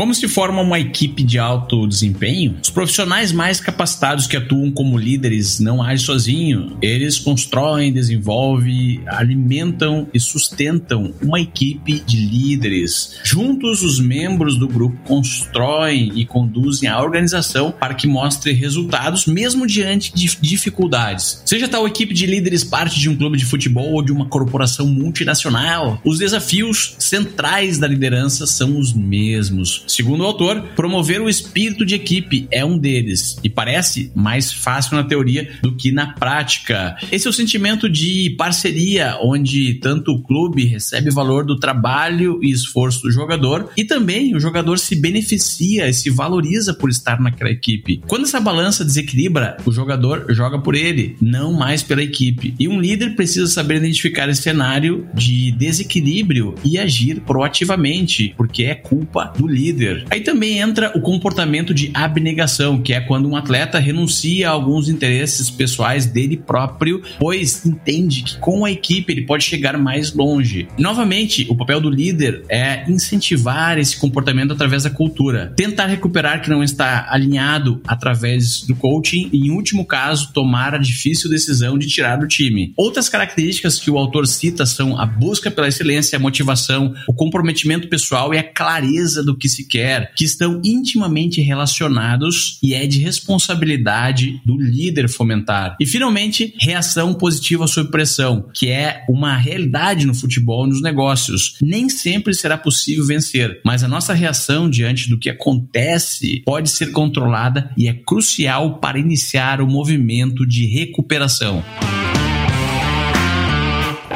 Como 0.00 0.14
se 0.14 0.26
forma 0.26 0.62
uma 0.62 0.80
equipe 0.80 1.22
de 1.22 1.38
alto 1.38 1.86
desempenho? 1.86 2.56
Os 2.62 2.70
profissionais 2.70 3.32
mais 3.32 3.60
capacitados 3.60 4.26
que 4.26 4.34
atuam 4.34 4.70
como 4.70 4.96
líderes 4.96 5.60
não 5.60 5.82
agem 5.82 5.98
sozinhos. 5.98 6.72
Eles 6.80 7.18
constroem, 7.18 7.92
desenvolvem, 7.92 9.02
alimentam 9.06 10.08
e 10.14 10.18
sustentam 10.18 11.12
uma 11.20 11.38
equipe 11.38 12.00
de 12.00 12.16
líderes. 12.16 13.20
Juntos, 13.22 13.82
os 13.82 14.00
membros 14.00 14.56
do 14.56 14.66
grupo 14.66 14.96
constroem 15.04 16.12
e 16.14 16.24
conduzem 16.24 16.88
a 16.88 16.98
organização 16.98 17.70
para 17.70 17.92
que 17.92 18.06
mostre 18.06 18.52
resultados, 18.52 19.26
mesmo 19.26 19.66
diante 19.66 20.14
de 20.14 20.34
dificuldades. 20.40 21.42
Seja 21.44 21.68
tal 21.68 21.86
equipe 21.86 22.14
de 22.14 22.24
líderes 22.24 22.64
parte 22.64 22.98
de 22.98 23.10
um 23.10 23.16
clube 23.16 23.36
de 23.36 23.44
futebol 23.44 23.92
ou 23.92 24.02
de 24.02 24.12
uma 24.12 24.24
corporação 24.24 24.86
multinacional, 24.86 26.00
os 26.02 26.18
desafios 26.18 26.94
centrais 26.98 27.76
da 27.76 27.86
liderança 27.86 28.46
são 28.46 28.78
os 28.78 28.94
mesmos 28.94 29.89
Segundo 29.90 30.20
o 30.20 30.26
autor, 30.26 30.62
promover 30.76 31.20
o 31.20 31.28
espírito 31.28 31.84
de 31.84 31.96
equipe 31.96 32.46
é 32.52 32.64
um 32.64 32.78
deles 32.78 33.36
e 33.42 33.50
parece 33.50 34.12
mais 34.14 34.52
fácil 34.52 34.96
na 34.96 35.02
teoria 35.02 35.50
do 35.60 35.74
que 35.74 35.90
na 35.90 36.12
prática. 36.12 36.96
Esse 37.10 37.26
é 37.26 37.30
o 37.30 37.32
sentimento 37.32 37.90
de 37.90 38.30
parceria, 38.38 39.18
onde 39.20 39.74
tanto 39.74 40.12
o 40.12 40.22
clube 40.22 40.64
recebe 40.64 41.10
valor 41.10 41.44
do 41.44 41.58
trabalho 41.58 42.38
e 42.40 42.52
esforço 42.52 43.02
do 43.02 43.10
jogador 43.10 43.68
e 43.76 43.84
também 43.84 44.36
o 44.36 44.40
jogador 44.40 44.78
se 44.78 44.94
beneficia 44.94 45.88
e 45.88 45.92
se 45.92 46.08
valoriza 46.08 46.72
por 46.72 46.88
estar 46.88 47.20
naquela 47.20 47.50
equipe. 47.50 48.00
Quando 48.06 48.26
essa 48.26 48.38
balança 48.38 48.84
desequilibra, 48.84 49.56
o 49.66 49.72
jogador 49.72 50.26
joga 50.30 50.60
por 50.60 50.76
ele, 50.76 51.16
não 51.20 51.52
mais 51.52 51.82
pela 51.82 52.02
equipe. 52.02 52.54
E 52.60 52.68
um 52.68 52.80
líder 52.80 53.16
precisa 53.16 53.48
saber 53.48 53.78
identificar 53.78 54.28
esse 54.28 54.42
cenário 54.42 55.08
de 55.12 55.50
desequilíbrio 55.50 56.54
e 56.64 56.78
agir 56.78 57.20
proativamente, 57.22 58.32
porque 58.36 58.62
é 58.62 58.76
culpa 58.76 59.32
do 59.36 59.48
líder 59.48 59.79
líder. 59.80 60.04
Aí 60.10 60.20
também 60.20 60.58
entra 60.58 60.92
o 60.94 61.00
comportamento 61.00 61.72
de 61.72 61.90
abnegação, 61.94 62.80
que 62.80 62.92
é 62.92 63.00
quando 63.00 63.28
um 63.28 63.36
atleta 63.36 63.78
renuncia 63.78 64.48
a 64.48 64.52
alguns 64.52 64.88
interesses 64.88 65.48
pessoais 65.48 66.06
dele 66.06 66.36
próprio, 66.36 67.02
pois 67.18 67.64
entende 67.64 68.22
que 68.22 68.38
com 68.38 68.64
a 68.64 68.70
equipe 68.70 69.12
ele 69.12 69.22
pode 69.22 69.44
chegar 69.44 69.78
mais 69.78 70.12
longe. 70.12 70.68
Novamente, 70.78 71.46
o 71.48 71.56
papel 71.56 71.80
do 71.80 71.88
líder 71.88 72.44
é 72.48 72.88
incentivar 72.90 73.78
esse 73.78 73.96
comportamento 73.96 74.52
através 74.52 74.82
da 74.82 74.90
cultura, 74.90 75.52
tentar 75.56 75.86
recuperar 75.86 76.42
que 76.42 76.50
não 76.50 76.62
está 76.62 77.06
alinhado 77.08 77.80
através 77.86 78.62
do 78.62 78.74
coaching 78.74 79.30
e, 79.32 79.48
em 79.48 79.50
último 79.50 79.86
caso, 79.86 80.32
tomar 80.32 80.74
a 80.74 80.78
difícil 80.78 81.30
decisão 81.30 81.78
de 81.78 81.86
tirar 81.86 82.16
do 82.16 82.28
time. 82.28 82.72
Outras 82.76 83.08
características 83.08 83.78
que 83.78 83.90
o 83.90 83.96
autor 83.96 84.26
cita 84.26 84.66
são 84.66 84.98
a 84.98 85.06
busca 85.06 85.50
pela 85.50 85.68
excelência, 85.68 86.16
a 86.16 86.20
motivação, 86.20 86.94
o 87.08 87.14
comprometimento 87.14 87.88
pessoal 87.88 88.34
e 88.34 88.38
a 88.38 88.42
clareza 88.42 89.22
do 89.22 89.36
que 89.36 89.48
se 89.48 89.69
quer, 89.70 90.12
que 90.14 90.24
estão 90.24 90.60
intimamente 90.64 91.40
relacionados 91.40 92.58
e 92.62 92.74
é 92.74 92.86
de 92.86 92.98
responsabilidade 92.98 94.40
do 94.44 94.56
líder 94.56 95.08
fomentar. 95.08 95.76
E 95.80 95.86
finalmente, 95.86 96.54
reação 96.60 97.14
positiva 97.14 97.66
sob 97.66 97.90
pressão, 97.90 98.50
que 98.52 98.68
é 98.68 99.04
uma 99.08 99.36
realidade 99.36 100.06
no 100.06 100.14
futebol 100.14 100.66
e 100.66 100.70
nos 100.70 100.82
negócios. 100.82 101.56
Nem 101.62 101.88
sempre 101.88 102.34
será 102.34 102.58
possível 102.58 103.06
vencer, 103.06 103.60
mas 103.64 103.84
a 103.84 103.88
nossa 103.88 104.12
reação 104.12 104.68
diante 104.68 105.08
do 105.08 105.18
que 105.18 105.30
acontece 105.30 106.42
pode 106.44 106.70
ser 106.70 106.90
controlada 106.90 107.70
e 107.76 107.86
é 107.86 107.94
crucial 107.94 108.78
para 108.78 108.98
iniciar 108.98 109.60
o 109.60 109.66
movimento 109.66 110.46
de 110.46 110.66
recuperação. 110.66 111.62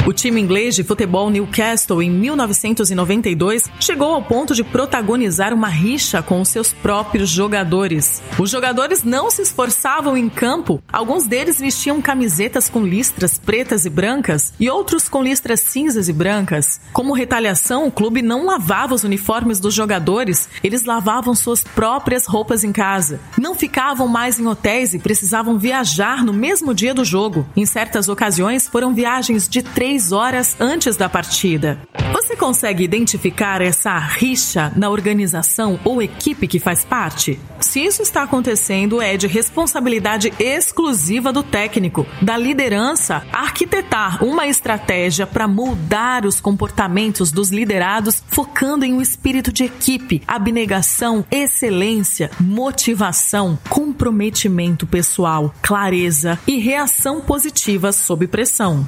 O 0.06 0.12
time 0.12 0.38
inglês 0.38 0.74
de 0.74 0.84
futebol 0.84 1.30
Newcastle, 1.30 2.02
em 2.02 2.10
1992, 2.10 3.70
chegou 3.80 4.12
ao 4.12 4.22
ponto 4.22 4.54
de 4.54 4.62
protagonizar 4.62 5.54
uma 5.54 5.68
rixa 5.68 6.20
com 6.20 6.42
os 6.42 6.50
seus 6.50 6.74
próprios 6.74 7.30
jogadores. 7.30 8.22
Os 8.38 8.50
jogadores 8.50 9.02
não 9.02 9.30
se 9.30 9.40
esforçavam 9.40 10.14
em 10.14 10.28
campo, 10.28 10.82
alguns 10.92 11.26
deles 11.26 11.58
vestiam 11.58 12.02
camisetas 12.02 12.68
com 12.68 12.84
listras 12.84 13.38
pretas 13.38 13.86
e 13.86 13.90
brancas 13.90 14.52
e 14.60 14.68
outros 14.68 15.08
com 15.08 15.22
listras 15.22 15.60
cinzas 15.60 16.06
e 16.06 16.12
brancas. 16.12 16.78
Como 16.92 17.14
retaliação, 17.14 17.86
o 17.86 17.90
clube 17.90 18.20
não 18.20 18.44
lavava 18.44 18.94
os 18.94 19.04
uniformes 19.04 19.58
dos 19.58 19.72
jogadores, 19.72 20.50
eles 20.62 20.84
lavavam 20.84 21.34
suas 21.34 21.64
próprias 21.64 22.26
roupas 22.26 22.62
em 22.62 22.72
casa. 22.72 23.20
Não 23.38 23.54
ficavam 23.54 24.06
mais 24.06 24.38
em 24.38 24.46
hotéis 24.46 24.92
e 24.92 24.98
precisavam 24.98 25.56
viajar 25.56 26.22
no 26.22 26.32
mesmo 26.34 26.74
dia 26.74 26.92
do 26.92 27.06
jogo. 27.06 27.46
Em 27.56 27.64
certas 27.64 28.06
ocasiões, 28.06 28.68
foram 28.68 28.92
viagens 28.92 29.48
de 29.48 29.62
três 29.62 29.93
três 29.94 30.10
horas 30.10 30.56
antes 30.58 30.96
da 30.96 31.08
partida. 31.08 31.78
Você 32.12 32.34
consegue 32.34 32.82
identificar 32.82 33.62
essa 33.62 33.96
rixa 33.96 34.72
na 34.74 34.90
organização 34.90 35.78
ou 35.84 36.02
equipe 36.02 36.48
que 36.48 36.58
faz 36.58 36.84
parte? 36.84 37.38
Se 37.60 37.80
isso 37.80 38.02
está 38.02 38.24
acontecendo, 38.24 39.00
é 39.00 39.16
de 39.16 39.28
responsabilidade 39.28 40.32
exclusiva 40.38 41.32
do 41.32 41.44
técnico, 41.44 42.04
da 42.20 42.36
liderança, 42.36 43.24
arquitetar 43.32 44.24
uma 44.24 44.48
estratégia 44.48 45.26
para 45.26 45.46
moldar 45.46 46.26
os 46.26 46.40
comportamentos 46.40 47.30
dos 47.30 47.50
liderados, 47.50 48.22
focando 48.26 48.84
em 48.84 48.94
um 48.94 49.00
espírito 49.00 49.52
de 49.52 49.64
equipe, 49.64 50.22
abnegação, 50.26 51.24
excelência, 51.30 52.30
motivação, 52.40 53.56
comprometimento 53.68 54.86
pessoal, 54.88 55.54
clareza 55.62 56.36
e 56.48 56.58
reação 56.58 57.20
positiva 57.20 57.92
sob 57.92 58.26
pressão. 58.26 58.84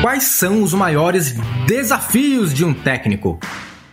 Quais 0.00 0.24
são 0.24 0.62
os 0.62 0.72
maiores 0.72 1.34
desafios 1.66 2.54
de 2.54 2.64
um 2.64 2.72
técnico? 2.72 3.40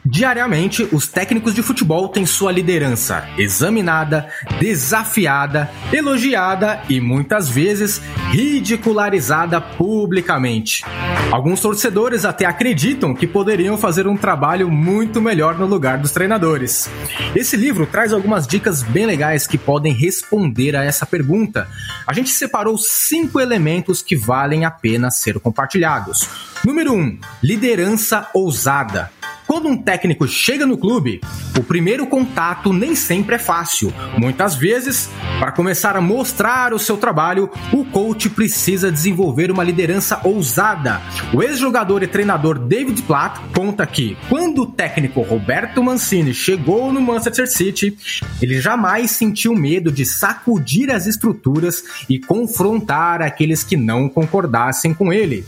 Diariamente, 0.07 0.87
os 0.91 1.07
técnicos 1.07 1.55
de 1.55 1.63
futebol 1.63 2.07
têm 2.09 2.27
sua 2.27 2.51
liderança 2.51 3.27
examinada, 3.39 4.29
desafiada, 4.59 5.71
elogiada 5.91 6.79
e 6.87 7.01
muitas 7.01 7.49
vezes 7.49 7.99
ridicularizada 8.29 9.59
publicamente. 9.59 10.85
Alguns 11.31 11.59
torcedores 11.59 12.23
até 12.23 12.45
acreditam 12.45 13.15
que 13.15 13.25
poderiam 13.25 13.79
fazer 13.79 14.05
um 14.05 14.15
trabalho 14.15 14.69
muito 14.69 15.19
melhor 15.19 15.57
no 15.57 15.65
lugar 15.65 15.97
dos 15.97 16.11
treinadores. 16.11 16.87
Esse 17.35 17.57
livro 17.57 17.87
traz 17.87 18.13
algumas 18.13 18.45
dicas 18.45 18.83
bem 18.83 19.07
legais 19.07 19.47
que 19.47 19.57
podem 19.57 19.91
responder 19.91 20.75
a 20.75 20.83
essa 20.83 21.07
pergunta. 21.07 21.67
A 22.05 22.13
gente 22.13 22.29
separou 22.29 22.77
cinco 22.77 23.39
elementos 23.39 24.03
que 24.03 24.15
valem 24.15 24.65
a 24.65 24.71
pena 24.71 25.09
ser 25.09 25.39
compartilhados. 25.39 26.29
Número 26.63 26.93
1: 26.93 26.95
um, 26.95 27.17
liderança 27.41 28.29
ousada. 28.35 29.14
Quando 29.47 29.69
um 29.69 29.77
técnico 29.77 30.27
chega 30.27 30.65
no 30.65 30.77
clube, 30.77 31.21
o 31.57 31.63
primeiro 31.63 32.07
contato 32.07 32.73
nem 32.73 32.95
sempre 32.95 33.35
é 33.35 33.39
fácil. 33.39 33.93
Muitas 34.17 34.55
vezes, 34.55 35.07
para 35.39 35.51
começar 35.51 35.95
a 35.95 36.01
mostrar 36.01 36.73
o 36.73 36.79
seu 36.79 36.97
trabalho, 36.97 37.49
o 37.71 37.85
coach 37.85 38.27
precisa 38.29 38.91
desenvolver 38.91 39.51
uma 39.51 39.63
liderança 39.63 40.19
ousada. 40.23 40.99
O 41.31 41.43
ex-jogador 41.43 42.01
e 42.01 42.07
treinador 42.07 42.57
David 42.57 43.03
Platt 43.03 43.39
conta 43.55 43.85
que, 43.85 44.17
quando 44.29 44.63
o 44.63 44.67
técnico 44.67 45.21
Roberto 45.21 45.83
Mancini 45.83 46.33
chegou 46.33 46.91
no 46.91 46.99
Manchester 46.99 47.47
City, 47.47 47.95
ele 48.41 48.59
jamais 48.59 49.11
sentiu 49.11 49.53
medo 49.53 49.91
de 49.91 50.05
sacudir 50.05 50.89
as 50.89 51.05
estruturas 51.05 51.83
e 52.09 52.17
confrontar 52.17 53.21
aqueles 53.21 53.63
que 53.63 53.77
não 53.77 54.09
concordassem 54.09 54.91
com 54.91 55.13
ele. 55.13 55.45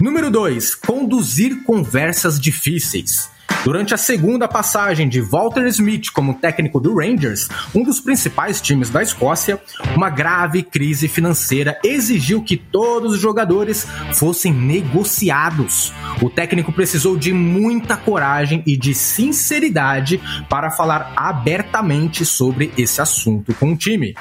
Número 0.00 0.30
2. 0.30 0.76
Conduzir 0.76 1.62
conversas 1.62 2.40
difíceis. 2.40 3.28
Durante 3.62 3.92
a 3.92 3.98
segunda 3.98 4.48
passagem 4.48 5.06
de 5.06 5.20
Walter 5.20 5.66
Smith 5.66 6.10
como 6.14 6.32
técnico 6.32 6.80
do 6.80 6.94
Rangers, 6.94 7.50
um 7.74 7.82
dos 7.82 8.00
principais 8.00 8.62
times 8.62 8.88
da 8.88 9.02
Escócia, 9.02 9.60
uma 9.94 10.08
grave 10.08 10.62
crise 10.62 11.06
financeira 11.06 11.78
exigiu 11.84 12.42
que 12.42 12.56
todos 12.56 13.12
os 13.12 13.20
jogadores 13.20 13.86
fossem 14.14 14.54
negociados. 14.54 15.92
O 16.20 16.28
técnico 16.28 16.72
precisou 16.72 17.16
de 17.16 17.32
muita 17.32 17.96
coragem 17.96 18.62
e 18.66 18.76
de 18.76 18.94
sinceridade 18.94 20.20
para 20.48 20.70
falar 20.70 21.12
abertamente 21.16 22.24
sobre 22.24 22.72
esse 22.76 23.00
assunto 23.00 23.54
com 23.54 23.72
o 23.72 23.76
time. 23.76 24.14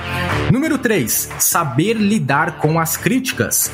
Número 0.52 0.78
3. 0.78 1.30
Saber 1.40 1.94
lidar 1.94 2.58
com 2.58 2.80
as 2.80 2.98
críticas. 2.98 3.72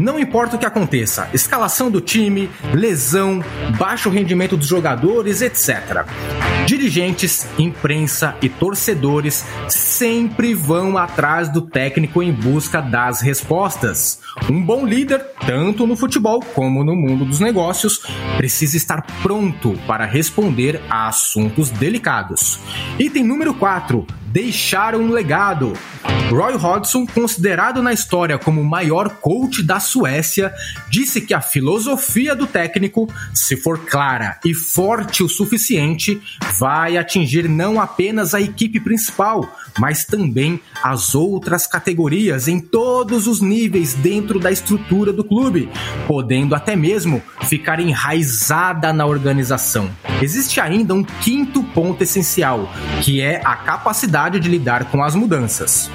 Não 0.00 0.18
importa 0.18 0.56
o 0.56 0.58
que 0.58 0.66
aconteça, 0.66 1.28
escalação 1.32 1.90
do 1.90 2.00
time, 2.00 2.50
lesão, 2.72 3.42
baixo 3.78 4.10
rendimento 4.10 4.56
dos 4.56 4.66
jogadores, 4.66 5.40
etc. 5.40 6.04
Dirigentes, 6.66 7.46
imprensa 7.58 8.36
e 8.42 8.48
torcedores 8.48 9.44
sempre 9.68 10.54
vão 10.54 10.98
atrás 10.98 11.48
do 11.48 11.62
técnico 11.62 12.22
em 12.22 12.32
busca 12.32 12.80
das 12.80 13.20
respostas. 13.20 14.20
Um 14.50 14.62
bom 14.62 14.84
líder, 14.84 15.24
tanto 15.46 15.86
no 15.86 15.96
futebol 15.96 16.40
como 16.54 16.84
no 16.84 16.94
mundo 16.94 17.24
dos 17.24 17.40
negócios, 17.40 17.67
precisa 18.36 18.76
estar 18.76 19.02
pronto 19.22 19.78
para 19.86 20.04
responder 20.04 20.80
a 20.88 21.08
assuntos 21.08 21.70
delicados. 21.70 22.58
Item 22.98 23.24
número 23.24 23.54
4: 23.54 24.06
deixar 24.32 24.94
um 24.94 25.10
legado. 25.10 25.72
Roy 26.30 26.54
Hodgson, 26.56 27.06
considerado 27.06 27.82
na 27.82 27.92
história 27.92 28.38
como 28.38 28.60
o 28.60 28.64
maior 28.64 29.16
coach 29.16 29.62
da 29.62 29.80
Suécia, 29.80 30.52
disse 30.90 31.22
que 31.22 31.32
a 31.32 31.40
filosofia 31.40 32.36
do 32.36 32.46
técnico, 32.46 33.08
se 33.34 33.56
for 33.56 33.78
clara 33.86 34.38
e 34.44 34.52
forte 34.52 35.22
o 35.22 35.28
suficiente, 35.28 36.20
vai 36.58 36.98
atingir 36.98 37.48
não 37.48 37.80
apenas 37.80 38.34
a 38.34 38.40
equipe 38.40 38.78
principal, 38.78 39.50
mas 39.78 40.04
também 40.04 40.60
as 40.82 41.14
outras 41.14 41.66
categorias 41.66 42.46
em 42.46 42.60
todos 42.60 43.26
os 43.26 43.40
níveis 43.40 43.94
dentro 43.94 44.38
da 44.38 44.52
estrutura 44.52 45.12
do 45.12 45.24
clube, 45.24 45.70
podendo 46.06 46.54
até 46.54 46.76
mesmo 46.76 47.22
ficar 47.58 47.80
enraizada 47.80 48.92
na 48.92 49.04
organização. 49.04 49.90
Existe 50.22 50.60
ainda 50.60 50.94
um 50.94 51.02
quinto 51.02 51.62
ponto 51.62 52.00
essencial, 52.02 52.70
que 53.02 53.20
é 53.20 53.42
a 53.44 53.56
capacidade 53.56 54.38
de 54.38 54.48
lidar 54.48 54.84
com 54.86 55.02
as 55.02 55.16
mudanças. 55.16 55.90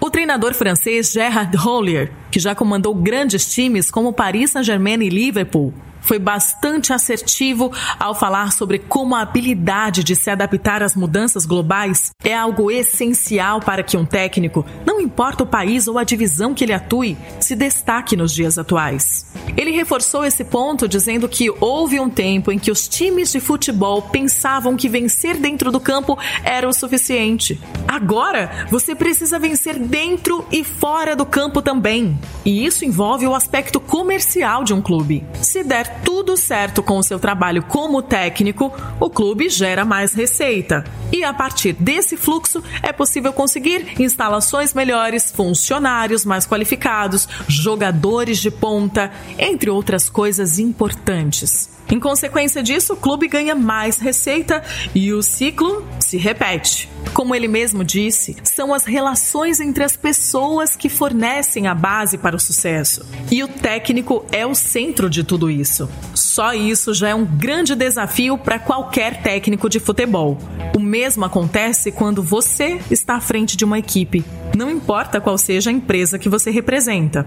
O 0.00 0.08
treinador 0.08 0.54
francês 0.54 1.10
Gerard 1.10 1.56
Houllier, 1.56 2.12
que 2.30 2.38
já 2.38 2.54
comandou 2.54 2.94
grandes 2.94 3.52
times 3.52 3.90
como 3.90 4.12
Paris 4.12 4.52
Saint-Germain 4.52 5.02
e 5.02 5.08
Liverpool, 5.08 5.74
foi 6.00 6.18
bastante 6.18 6.92
assertivo 6.92 7.72
ao 7.98 8.14
falar 8.14 8.52
sobre 8.52 8.78
como 8.78 9.14
a 9.14 9.22
habilidade 9.22 10.02
de 10.04 10.16
se 10.16 10.30
adaptar 10.30 10.82
às 10.82 10.94
mudanças 10.94 11.46
globais 11.46 12.10
é 12.22 12.34
algo 12.34 12.70
essencial 12.70 13.60
para 13.60 13.82
que 13.82 13.96
um 13.96 14.04
técnico, 14.04 14.64
não 14.84 15.00
importa 15.00 15.44
o 15.44 15.46
país 15.46 15.86
ou 15.86 15.98
a 15.98 16.04
divisão 16.04 16.54
que 16.54 16.64
ele 16.64 16.72
atue, 16.72 17.16
se 17.38 17.54
destaque 17.54 18.16
nos 18.16 18.32
dias 18.32 18.58
atuais. 18.58 19.32
Ele 19.70 19.78
reforçou 19.78 20.24
esse 20.24 20.42
ponto 20.42 20.88
dizendo 20.88 21.28
que 21.28 21.48
houve 21.60 22.00
um 22.00 22.10
tempo 22.10 22.50
em 22.50 22.58
que 22.58 22.72
os 22.72 22.88
times 22.88 23.30
de 23.30 23.38
futebol 23.38 24.02
pensavam 24.02 24.76
que 24.76 24.88
vencer 24.88 25.36
dentro 25.36 25.70
do 25.70 25.78
campo 25.78 26.18
era 26.42 26.68
o 26.68 26.72
suficiente. 26.72 27.60
Agora, 27.86 28.66
você 28.68 28.96
precisa 28.96 29.38
vencer 29.38 29.78
dentro 29.78 30.44
e 30.50 30.64
fora 30.64 31.14
do 31.14 31.24
campo 31.24 31.62
também. 31.62 32.18
E 32.44 32.66
isso 32.66 32.84
envolve 32.84 33.28
o 33.28 33.34
aspecto 33.34 33.78
comercial 33.78 34.64
de 34.64 34.74
um 34.74 34.82
clube. 34.82 35.24
Se 35.40 35.62
der 35.62 36.02
tudo 36.02 36.36
certo 36.36 36.82
com 36.82 36.98
o 36.98 37.02
seu 37.02 37.20
trabalho 37.20 37.62
como 37.62 38.02
técnico, 38.02 38.72
o 38.98 39.08
clube 39.08 39.48
gera 39.48 39.84
mais 39.84 40.12
receita. 40.14 40.82
E 41.12 41.22
a 41.22 41.32
partir 41.32 41.74
desse 41.74 42.16
fluxo 42.16 42.62
é 42.82 42.92
possível 42.92 43.32
conseguir 43.32 44.00
instalações 44.00 44.74
melhores, 44.74 45.30
funcionários 45.30 46.24
mais 46.24 46.44
qualificados, 46.44 47.28
jogadores 47.46 48.38
de 48.38 48.50
ponta, 48.50 49.12
entre 49.38 49.59
outras 49.68 50.08
coisas 50.08 50.58
importantes. 50.58 51.68
Em 51.90 51.98
consequência 51.98 52.62
disso, 52.62 52.92
o 52.92 52.96
clube 52.96 53.26
ganha 53.26 53.54
mais 53.54 53.98
receita 53.98 54.62
e 54.94 55.12
o 55.12 55.20
ciclo 55.22 55.84
se 55.98 56.16
repete. 56.16 56.88
Como 57.12 57.34
ele 57.34 57.48
mesmo 57.48 57.82
disse, 57.82 58.36
são 58.44 58.72
as 58.72 58.84
relações 58.84 59.58
entre 59.58 59.82
as 59.82 59.96
pessoas 59.96 60.76
que 60.76 60.88
fornecem 60.88 61.66
a 61.66 61.74
base 61.74 62.16
para 62.16 62.36
o 62.36 62.38
sucesso. 62.38 63.04
E 63.28 63.42
o 63.42 63.48
técnico 63.48 64.24
é 64.30 64.46
o 64.46 64.54
centro 64.54 65.10
de 65.10 65.24
tudo 65.24 65.50
isso. 65.50 65.90
Só 66.14 66.54
isso 66.54 66.94
já 66.94 67.08
é 67.08 67.14
um 67.14 67.24
grande 67.24 67.74
desafio 67.74 68.38
para 68.38 68.60
qualquer 68.60 69.20
técnico 69.20 69.68
de 69.68 69.80
futebol. 69.80 70.38
O 70.76 70.78
mesmo 70.78 71.24
acontece 71.24 71.90
quando 71.90 72.22
você 72.22 72.80
está 72.88 73.16
à 73.16 73.20
frente 73.20 73.56
de 73.56 73.64
uma 73.64 73.80
equipe, 73.80 74.24
não 74.56 74.70
importa 74.70 75.20
qual 75.20 75.36
seja 75.36 75.70
a 75.70 75.72
empresa 75.72 76.20
que 76.20 76.28
você 76.28 76.52
representa. 76.52 77.26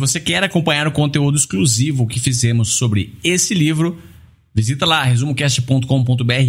Você 0.00 0.18
quer 0.18 0.42
acompanhar 0.42 0.88
o 0.88 0.92
conteúdo 0.92 1.36
exclusivo 1.36 2.06
que 2.06 2.18
fizemos 2.18 2.70
sobre 2.70 3.12
esse 3.22 3.52
livro, 3.52 3.98
visita 4.54 4.86
lá 4.86 5.02
resumocast.com.br 5.02 5.84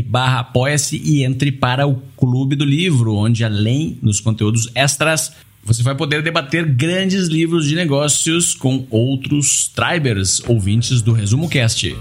barra 0.05 0.39
apoia-se 0.39 0.95
e 1.03 1.25
entre 1.25 1.51
para 1.51 1.85
o 1.85 2.01
Clube 2.15 2.55
do 2.55 2.63
Livro, 2.63 3.13
onde 3.13 3.43
além 3.43 3.99
dos 4.01 4.21
conteúdos 4.21 4.71
extras, 4.73 5.33
você 5.65 5.83
vai 5.83 5.93
poder 5.93 6.23
debater 6.23 6.65
grandes 6.65 7.27
livros 7.27 7.67
de 7.67 7.75
negócios 7.75 8.55
com 8.55 8.87
outros 8.89 9.67
tribers 9.67 10.41
ouvintes 10.47 11.01
do 11.01 11.11
Resumo 11.11 11.49
Cast. 11.49 11.93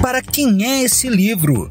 Para 0.00 0.22
quem 0.22 0.64
é 0.64 0.84
esse 0.84 1.08
livro? 1.08 1.68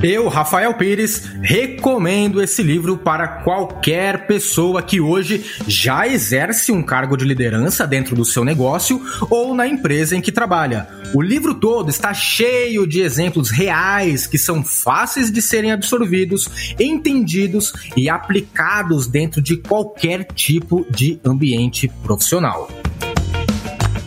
Eu, 0.00 0.28
Rafael 0.28 0.72
Pires, 0.74 1.24
recomendo 1.42 2.40
esse 2.40 2.62
livro 2.62 2.96
para 2.96 3.26
qualquer 3.42 4.28
pessoa 4.28 4.80
que 4.80 5.00
hoje 5.00 5.44
já 5.66 6.06
exerce 6.06 6.70
um 6.70 6.84
cargo 6.84 7.16
de 7.16 7.24
liderança 7.24 7.84
dentro 7.84 8.14
do 8.14 8.24
seu 8.24 8.44
negócio 8.44 9.02
ou 9.28 9.52
na 9.56 9.66
empresa 9.66 10.16
em 10.16 10.20
que 10.20 10.30
trabalha. 10.30 10.86
O 11.12 11.20
livro 11.20 11.52
todo 11.52 11.90
está 11.90 12.14
cheio 12.14 12.86
de 12.86 13.00
exemplos 13.00 13.50
reais 13.50 14.24
que 14.24 14.38
são 14.38 14.62
fáceis 14.62 15.32
de 15.32 15.42
serem 15.42 15.72
absorvidos, 15.72 16.48
entendidos 16.78 17.72
e 17.96 18.08
aplicados 18.08 19.08
dentro 19.08 19.42
de 19.42 19.56
qualquer 19.56 20.24
tipo 20.32 20.86
de 20.92 21.18
ambiente 21.24 21.90
profissional. 22.04 22.68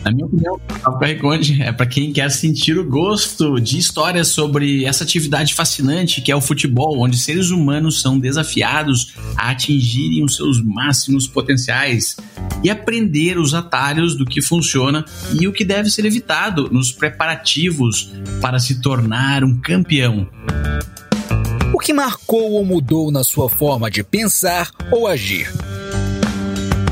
Na 0.04 0.10
minha 0.10 0.26
opinião, 0.26 0.60
o 0.84 1.20
Conde 1.20 1.62
é 1.62 1.70
para 1.70 1.86
quem 1.86 2.12
quer 2.12 2.30
sentir 2.30 2.76
o 2.76 2.84
gosto 2.84 3.60
de 3.60 3.78
histórias 3.78 4.28
sobre 4.28 4.84
essa 4.84 5.04
atividade 5.04 5.54
fascinante 5.54 6.20
que 6.20 6.32
é 6.32 6.36
o 6.36 6.40
futebol, 6.40 6.98
onde 6.98 7.16
seres 7.16 7.50
humanos 7.50 8.00
são 8.00 8.18
desafiados 8.18 9.14
a 9.36 9.50
atingirem 9.50 10.24
os 10.24 10.34
seus 10.34 10.62
máximos 10.62 11.26
potenciais 11.28 12.16
e 12.64 12.70
aprender 12.70 13.38
os 13.38 13.54
atalhos 13.54 14.16
do 14.16 14.24
que 14.24 14.42
funciona 14.42 15.04
e 15.40 15.46
o 15.46 15.52
que 15.52 15.64
deve 15.64 15.88
ser 15.88 16.04
evitado 16.04 16.68
nos 16.72 16.90
preparativos 16.90 18.10
para 18.40 18.58
se 18.58 18.80
tornar 18.80 19.44
um 19.44 19.60
campeão. 19.60 20.28
O 21.72 21.78
que 21.78 21.92
marcou 21.92 22.52
ou 22.52 22.64
mudou 22.64 23.12
na 23.12 23.22
sua 23.22 23.48
forma 23.48 23.90
de 23.90 24.02
pensar 24.02 24.70
ou 24.90 25.06
agir? 25.06 25.48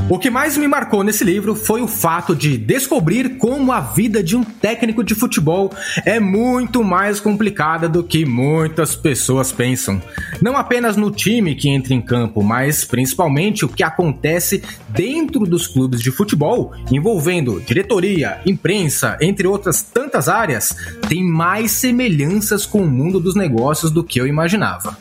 O 0.09 0.19
que 0.19 0.29
mais 0.29 0.57
me 0.57 0.67
marcou 0.67 1.03
nesse 1.03 1.23
livro 1.23 1.55
foi 1.55 1.81
o 1.81 1.87
fato 1.87 2.35
de 2.35 2.57
descobrir 2.57 3.37
como 3.37 3.71
a 3.71 3.79
vida 3.79 4.21
de 4.21 4.35
um 4.35 4.43
técnico 4.43 5.03
de 5.03 5.15
futebol 5.15 5.71
é 6.05 6.19
muito 6.19 6.83
mais 6.83 7.19
complicada 7.19 7.87
do 7.87 8.03
que 8.03 8.25
muitas 8.25 8.95
pessoas 8.95 9.51
pensam. 9.51 10.01
Não 10.41 10.57
apenas 10.57 10.97
no 10.97 11.11
time 11.11 11.55
que 11.55 11.69
entra 11.69 11.93
em 11.93 12.01
campo, 12.01 12.43
mas 12.43 12.83
principalmente 12.83 13.63
o 13.63 13.69
que 13.69 13.83
acontece 13.83 14.61
dentro 14.89 15.45
dos 15.45 15.65
clubes 15.65 16.01
de 16.01 16.11
futebol, 16.11 16.73
envolvendo 16.91 17.61
diretoria, 17.61 18.39
imprensa, 18.45 19.17
entre 19.21 19.47
outras 19.47 19.81
tantas 19.81 20.27
áreas, 20.27 20.75
tem 21.07 21.23
mais 21.23 21.71
semelhanças 21.71 22.65
com 22.65 22.81
o 22.81 22.89
mundo 22.89 23.19
dos 23.19 23.35
negócios 23.35 23.91
do 23.91 24.03
que 24.03 24.19
eu 24.19 24.27
imaginava. 24.27 24.97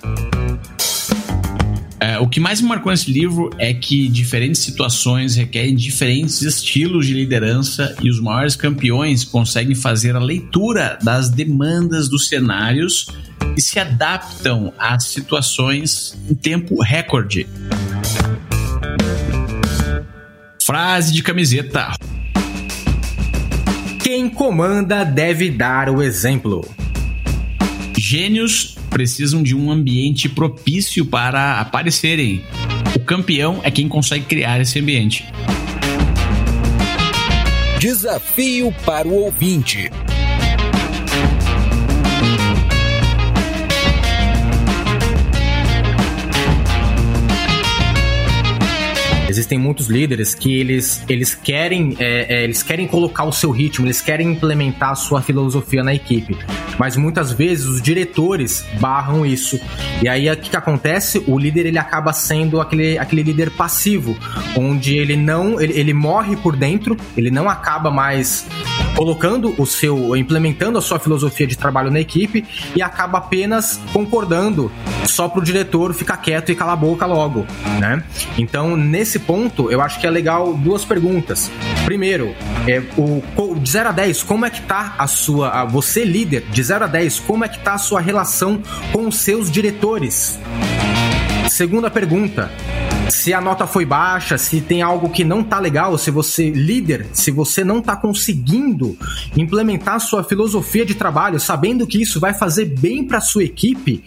É, 2.02 2.18
o 2.18 2.26
que 2.26 2.40
mais 2.40 2.62
me 2.62 2.68
marcou 2.68 2.90
nesse 2.90 3.12
livro 3.12 3.50
é 3.58 3.74
que 3.74 4.08
diferentes 4.08 4.62
situações 4.62 5.36
requerem 5.36 5.76
diferentes 5.76 6.40
estilos 6.40 7.06
de 7.06 7.12
liderança 7.12 7.94
e 8.00 8.08
os 8.08 8.18
maiores 8.18 8.56
campeões 8.56 9.22
conseguem 9.22 9.74
fazer 9.74 10.16
a 10.16 10.18
leitura 10.18 10.98
das 11.02 11.28
demandas 11.28 12.08
dos 12.08 12.26
cenários 12.26 13.08
e 13.54 13.60
se 13.60 13.78
adaptam 13.78 14.72
às 14.78 15.04
situações 15.04 16.18
em 16.28 16.34
tempo 16.34 16.82
recorde. 16.82 17.46
Frase 20.62 21.12
de 21.12 21.22
camiseta. 21.22 21.92
Quem 24.02 24.30
comanda 24.30 25.04
deve 25.04 25.50
dar 25.50 25.90
o 25.90 26.02
exemplo. 26.02 26.66
Gênios 27.98 28.79
precisam 28.90 29.42
de 29.42 29.54
um 29.54 29.70
ambiente 29.70 30.28
propício 30.28 31.06
para 31.06 31.60
aparecerem. 31.60 32.44
O 32.94 33.00
campeão 33.00 33.60
é 33.62 33.70
quem 33.70 33.88
consegue 33.88 34.26
criar 34.26 34.60
esse 34.60 34.78
ambiente. 34.78 35.24
Desafio 37.78 38.74
para 38.84 39.08
o 39.08 39.14
ouvinte. 39.14 39.90
Muitos 49.58 49.88
líderes 49.88 50.34
que 50.34 50.58
eles, 50.58 51.04
eles 51.08 51.34
querem 51.34 51.96
é, 51.98 52.40
é, 52.40 52.44
eles 52.44 52.62
querem 52.62 52.86
colocar 52.86 53.24
o 53.24 53.32
seu 53.32 53.50
ritmo, 53.50 53.86
eles 53.86 54.00
querem 54.00 54.32
implementar 54.32 54.90
a 54.90 54.94
sua 54.94 55.22
filosofia 55.22 55.82
na 55.82 55.94
equipe, 55.94 56.36
mas 56.78 56.96
muitas 56.96 57.32
vezes 57.32 57.66
os 57.66 57.82
diretores 57.82 58.64
barram 58.80 59.24
isso. 59.24 59.60
E 60.02 60.08
aí 60.08 60.30
o 60.30 60.36
que, 60.36 60.50
que 60.50 60.56
acontece? 60.56 61.22
O 61.26 61.38
líder 61.38 61.66
ele 61.66 61.78
acaba 61.78 62.12
sendo 62.12 62.60
aquele, 62.60 62.98
aquele 62.98 63.22
líder 63.22 63.50
passivo, 63.50 64.16
onde 64.56 64.96
ele 64.96 65.16
não 65.16 65.60
ele, 65.60 65.78
ele 65.78 65.92
morre 65.92 66.36
por 66.36 66.56
dentro, 66.56 66.96
ele 67.16 67.30
não 67.30 67.48
acaba 67.48 67.90
mais 67.90 68.46
colocando 68.96 69.54
o 69.58 69.66
seu, 69.66 70.16
implementando 70.16 70.78
a 70.78 70.80
sua 70.80 70.98
filosofia 70.98 71.46
de 71.46 71.56
trabalho 71.56 71.90
na 71.90 72.00
equipe 72.00 72.44
e 72.74 72.82
acaba 72.82 73.18
apenas 73.18 73.80
concordando 73.92 74.70
só 75.06 75.28
pro 75.28 75.42
diretor 75.42 75.92
ficar 75.94 76.18
quieto 76.18 76.52
e 76.52 76.54
calar 76.54 76.74
a 76.74 76.76
boca 76.76 77.06
logo, 77.06 77.46
né? 77.78 78.02
Então, 78.38 78.76
nesse 78.76 79.18
ponto, 79.18 79.70
eu 79.70 79.80
acho 79.80 80.00
que 80.00 80.06
é 80.06 80.10
legal 80.10 80.54
duas 80.54 80.84
perguntas. 80.84 81.50
Primeiro, 81.84 82.34
é, 82.66 82.82
o, 82.96 83.22
de 83.56 83.70
0 83.70 83.88
a 83.88 83.92
10, 83.92 84.22
como 84.22 84.46
é 84.46 84.50
que 84.50 84.62
tá 84.62 84.94
a 84.98 85.06
sua, 85.06 85.50
a, 85.50 85.64
você 85.64 86.04
líder, 86.04 86.44
de 86.50 86.62
0 86.62 86.84
a 86.84 86.88
10, 86.88 87.20
como 87.20 87.44
é 87.44 87.48
que 87.48 87.58
tá 87.58 87.74
a 87.74 87.78
sua 87.78 88.00
relação 88.00 88.62
com 88.92 89.08
os 89.08 89.16
seus 89.16 89.50
diretores? 89.50 90.38
Segunda 91.48 91.90
pergunta, 91.90 92.50
se 93.10 93.34
a 93.34 93.40
nota 93.40 93.66
foi 93.66 93.84
baixa, 93.84 94.38
se 94.38 94.60
tem 94.60 94.82
algo 94.82 95.10
que 95.10 95.24
não 95.24 95.42
tá 95.42 95.58
legal, 95.58 95.98
se 95.98 96.10
você 96.10 96.50
líder, 96.50 97.08
se 97.12 97.30
você 97.30 97.64
não 97.64 97.82
tá 97.82 97.96
conseguindo 97.96 98.96
implementar 99.36 100.00
sua 100.00 100.22
filosofia 100.22 100.86
de 100.86 100.94
trabalho, 100.94 101.40
sabendo 101.40 101.86
que 101.86 102.00
isso 102.00 102.20
vai 102.20 102.32
fazer 102.32 102.66
bem 102.66 103.04
para 103.04 103.20
sua 103.20 103.44
equipe, 103.44 104.02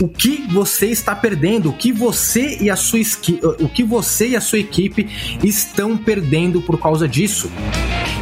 o 0.00 0.08
que 0.08 0.46
você 0.52 0.86
está 0.86 1.14
perdendo, 1.14 1.70
o 1.70 1.72
que 1.72 1.92
você 1.92 2.58
e 2.60 2.70
a 2.70 2.76
sua 2.76 2.98
o 3.60 3.68
que 3.68 3.82
você 3.82 4.28
e 4.28 4.36
a 4.36 4.40
sua 4.40 4.58
equipe 4.58 5.08
estão 5.42 5.96
perdendo 5.96 6.60
por 6.60 6.78
causa 6.80 7.06
disso. 7.06 7.50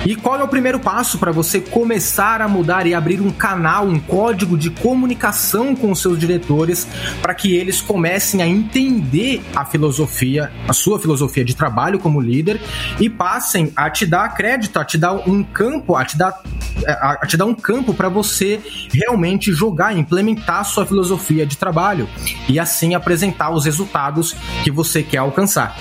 E 0.04 0.16
qual 0.16 0.40
é 0.40 0.42
o 0.42 0.48
primeiro 0.48 0.80
passo 0.80 1.16
para 1.16 1.30
você 1.30 1.60
começar 1.60 2.40
a 2.40 2.48
mudar 2.48 2.86
e 2.88 2.94
abrir 2.94 3.20
um 3.20 3.30
canal, 3.30 3.86
um 3.86 4.00
código 4.00 4.58
de 4.58 4.68
comunicação 4.68 5.76
com 5.76 5.92
os 5.92 6.00
seus 6.00 6.18
diretores 6.18 6.88
para 7.20 7.34
que 7.34 7.54
eles 7.54 7.80
comecem 7.80 8.42
a 8.42 8.46
entender 8.46 9.40
a 9.54 9.64
filosofia, 9.64 10.50
a 10.66 10.72
sua 10.72 10.98
filosofia 10.98 11.44
de 11.44 11.54
trabalho 11.54 12.00
como 12.00 12.20
líder 12.20 12.60
e 12.98 13.08
passem 13.08 13.72
a 13.76 13.88
te 13.88 14.04
dar 14.04 14.28
crédito, 14.34 14.78
a 14.78 14.84
te 14.84 14.98
dar 14.98 15.12
um 15.28 15.44
campo, 15.44 15.94
a 15.94 16.04
te 16.04 16.18
dar, 16.18 16.42
a 16.86 17.24
te 17.24 17.36
dar 17.36 17.44
um 17.44 17.54
campo 17.54 17.94
para 17.94 18.08
você 18.08 18.60
realmente 18.92 19.52
jogar, 19.52 19.96
implementar 19.96 20.60
a 20.60 20.64
sua 20.64 20.84
filosofia 20.84 21.46
de 21.46 21.56
trabalho 21.56 22.08
e 22.48 22.58
assim 22.58 22.96
apresentar 22.96 23.50
os 23.50 23.64
resultados 23.64 24.34
que 24.64 24.70
você 24.70 25.00
quer 25.02 25.18
alcançar. 25.18 25.76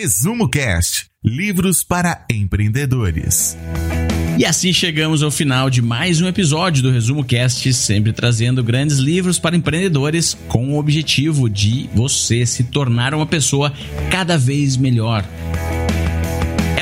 Resumo 0.00 0.48
Cast 0.48 1.06
Livros 1.24 1.82
para 1.82 2.24
empreendedores. 2.30 3.58
E 4.38 4.44
assim 4.44 4.72
chegamos 4.72 5.24
ao 5.24 5.30
final 5.32 5.68
de 5.68 5.82
mais 5.82 6.20
um 6.20 6.28
episódio 6.28 6.84
do 6.84 6.92
Resumo 6.92 7.24
Cast, 7.24 7.74
sempre 7.74 8.12
trazendo 8.12 8.62
grandes 8.62 8.98
livros 8.98 9.40
para 9.40 9.56
empreendedores 9.56 10.38
com 10.46 10.68
o 10.72 10.78
objetivo 10.78 11.50
de 11.50 11.90
você 11.92 12.46
se 12.46 12.62
tornar 12.62 13.12
uma 13.12 13.26
pessoa 13.26 13.72
cada 14.08 14.38
vez 14.38 14.76
melhor. 14.76 15.24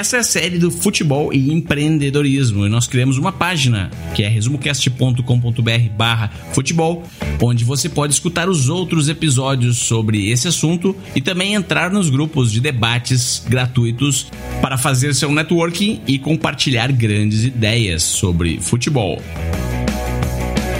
Essa 0.06 0.18
é 0.18 0.20
a 0.20 0.22
série 0.22 0.56
do 0.56 0.70
futebol 0.70 1.32
e 1.32 1.52
empreendedorismo 1.52 2.64
e 2.64 2.68
nós 2.68 2.86
criamos 2.86 3.18
uma 3.18 3.32
página 3.32 3.90
que 4.14 4.22
é 4.22 4.28
resumocast.com.br 4.28 5.88
barra 5.96 6.30
futebol, 6.52 7.02
onde 7.42 7.64
você 7.64 7.88
pode 7.88 8.14
escutar 8.14 8.48
os 8.48 8.68
outros 8.68 9.08
episódios 9.08 9.78
sobre 9.78 10.30
esse 10.30 10.46
assunto 10.46 10.94
e 11.12 11.20
também 11.20 11.54
entrar 11.54 11.90
nos 11.90 12.08
grupos 12.08 12.52
de 12.52 12.60
debates 12.60 13.42
gratuitos 13.48 14.28
para 14.62 14.78
fazer 14.78 15.12
seu 15.12 15.32
networking 15.32 16.00
e 16.06 16.20
compartilhar 16.20 16.92
grandes 16.92 17.42
ideias 17.42 18.04
sobre 18.04 18.60
futebol. 18.60 19.20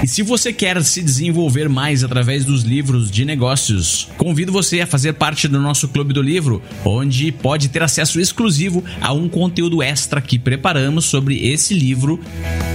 E 0.07 0.09
se 0.09 0.23
você 0.23 0.53
quer 0.53 0.81
se 0.85 1.03
desenvolver 1.03 1.69
mais 1.69 2.05
através 2.05 2.45
dos 2.45 2.63
livros 2.63 3.11
de 3.11 3.25
negócios, 3.25 4.07
convido 4.17 4.53
você 4.53 4.81
a 4.81 4.87
fazer 4.87 5.15
parte 5.15 5.49
do 5.49 5.61
nosso 5.61 5.89
Clube 5.89 6.15
do 6.15 6.23
Livro, 6.23 6.63
onde 6.85 7.33
pode 7.33 7.69
ter 7.69 7.83
acesso 7.83 8.21
exclusivo 8.21 8.85
a 9.01 9.13
um 9.13 9.29
conteúdo 9.29 9.83
extra 9.83 10.21
que 10.21 10.39
preparamos 10.39 11.07
sobre 11.07 11.49
esse 11.49 11.75
livro, 11.75 12.21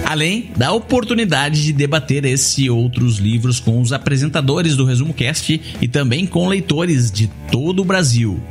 além 0.04 0.52
da 0.58 0.74
oportunidade 0.74 1.64
de 1.64 1.72
debater 1.72 2.26
esse 2.26 2.66
e 2.66 2.70
outros 2.70 3.18
livros 3.18 3.62
com 3.62 3.80
os 3.80 3.94
apresentadores 3.94 4.76
do 4.76 4.84
Resumo 4.84 5.14
Cast 5.14 5.62
e 5.80 5.88
também 5.88 6.28
com 6.28 6.50
leitores 6.50 7.10
de 7.10 7.32
todo 7.50 7.82
o 7.82 7.86
Brasil. 7.86 8.44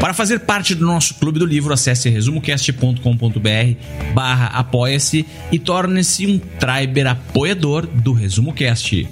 Para 0.00 0.14
fazer 0.14 0.40
parte 0.40 0.74
do 0.74 0.86
nosso 0.86 1.14
clube 1.14 1.38
do 1.38 1.44
livro, 1.44 1.74
acesse 1.74 2.08
resumocast.com.br 2.08 3.74
barra 4.14 4.46
apoia-se 4.46 5.26
e 5.52 5.58
torne-se 5.58 6.26
um 6.26 6.38
Triber 6.38 7.06
apoiador 7.06 7.86
do 7.86 8.14
Resumo 8.14 8.54
Cast. 8.54 9.06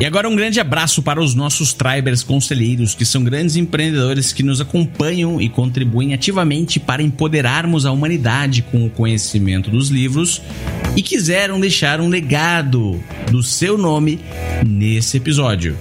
E 0.00 0.06
agora 0.06 0.28
um 0.28 0.34
grande 0.34 0.58
abraço 0.58 1.02
para 1.02 1.20
os 1.20 1.34
nossos 1.34 1.74
Tribers 1.74 2.22
conselheiros, 2.22 2.94
que 2.94 3.04
são 3.04 3.22
grandes 3.22 3.56
empreendedores 3.56 4.32
que 4.32 4.42
nos 4.42 4.58
acompanham 4.58 5.38
e 5.38 5.50
contribuem 5.50 6.14
ativamente 6.14 6.80
para 6.80 7.02
empoderarmos 7.02 7.84
a 7.84 7.92
humanidade 7.92 8.62
com 8.62 8.86
o 8.86 8.90
conhecimento 8.90 9.70
dos 9.70 9.90
livros 9.90 10.40
e 10.96 11.02
quiseram 11.02 11.60
deixar 11.60 12.00
um 12.00 12.08
legado 12.08 13.02
do 13.30 13.42
seu 13.42 13.76
nome 13.76 14.18
nesse 14.64 15.18
episódio. 15.18 15.76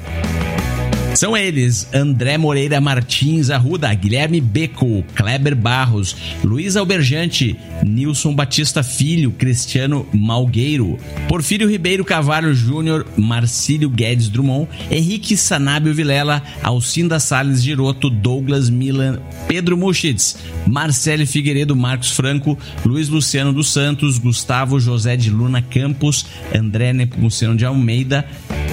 São 1.18 1.36
eles 1.36 1.90
André 1.96 2.38
Moreira 2.38 2.80
Martins 2.80 3.50
Arruda, 3.50 3.92
Guilherme 3.92 4.40
Beco, 4.40 5.04
Kleber 5.16 5.56
Barros, 5.56 6.16
Luiz 6.44 6.76
Alberjante, 6.76 7.58
Nilson 7.84 8.36
Batista 8.36 8.84
Filho, 8.84 9.32
Cristiano 9.32 10.08
Malgueiro, 10.14 10.96
Porfírio 11.28 11.68
Ribeiro 11.68 12.06
Cavalho 12.06 12.54
Júnior, 12.54 13.04
Marcílio 13.18 13.90
Guedes 13.90 14.30
Drummond, 14.30 14.68
Henrique 14.92 15.36
Sanábio 15.36 15.92
Vilela, 15.92 16.44
Alcinda 16.62 17.20
Sales 17.20 17.64
Giroto, 17.64 18.12
Douglas 18.12 18.70
Milan, 18.70 19.20
Pedro 19.48 19.76
Muschitz, 19.76 20.38
Marcelo 20.68 21.26
Figueiredo, 21.26 21.76
Marcos 21.76 22.12
Franco, 22.12 22.56
Luiz 22.86 23.10
Luciano 23.10 23.52
dos 23.52 23.74
Santos, 23.74 24.20
Gustavo 24.20 24.80
José 24.80 25.18
de 25.18 25.32
Luna 25.32 25.64
Campos, 25.64 26.28
André 26.54 26.94
Nepomuceno 26.94 27.56
de 27.56 27.66
Almeida 27.66 28.24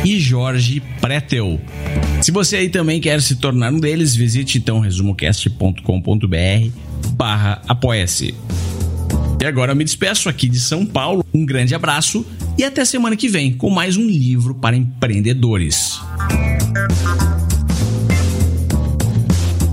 e 0.05 0.21
Jorge 0.21 0.83
Pretel. 1.01 1.61
Se 2.21 2.31
você 2.31 2.57
aí 2.57 2.69
também 2.69 3.01
quer 3.01 3.21
se 3.23 3.37
tornar 3.37 3.73
um 3.73 3.81
deles, 3.81 4.15
visite 4.15 4.59
então 4.59 4.79
resumocast.com.br 4.79 6.69
barra 7.17 7.63
apoia-se. 7.67 8.35
E 9.41 9.47
agora 9.47 9.73
eu 9.73 9.77
me 9.77 9.85
despeço 9.85 10.29
aqui 10.29 10.49
de 10.49 10.61
São 10.61 10.87
Paulo. 10.87 11.25
Um 11.33 11.45
grande 11.45 11.75
abraço 11.75 12.25
e 12.57 12.65
até 12.65 12.85
semana 12.85 13.17
que 13.17 13.29
vem 13.29 13.53
com 13.53 13.69
mais 13.69 13.97
um 13.97 14.07
livro 14.07 14.55
para 14.55 14.77
empreendedores. 14.77 16.01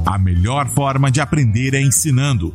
A 0.05 0.17
melhor 0.17 0.67
forma 0.67 1.11
de 1.11 1.21
aprender 1.21 1.73
é 1.73 1.81
ensinando. 1.81 2.53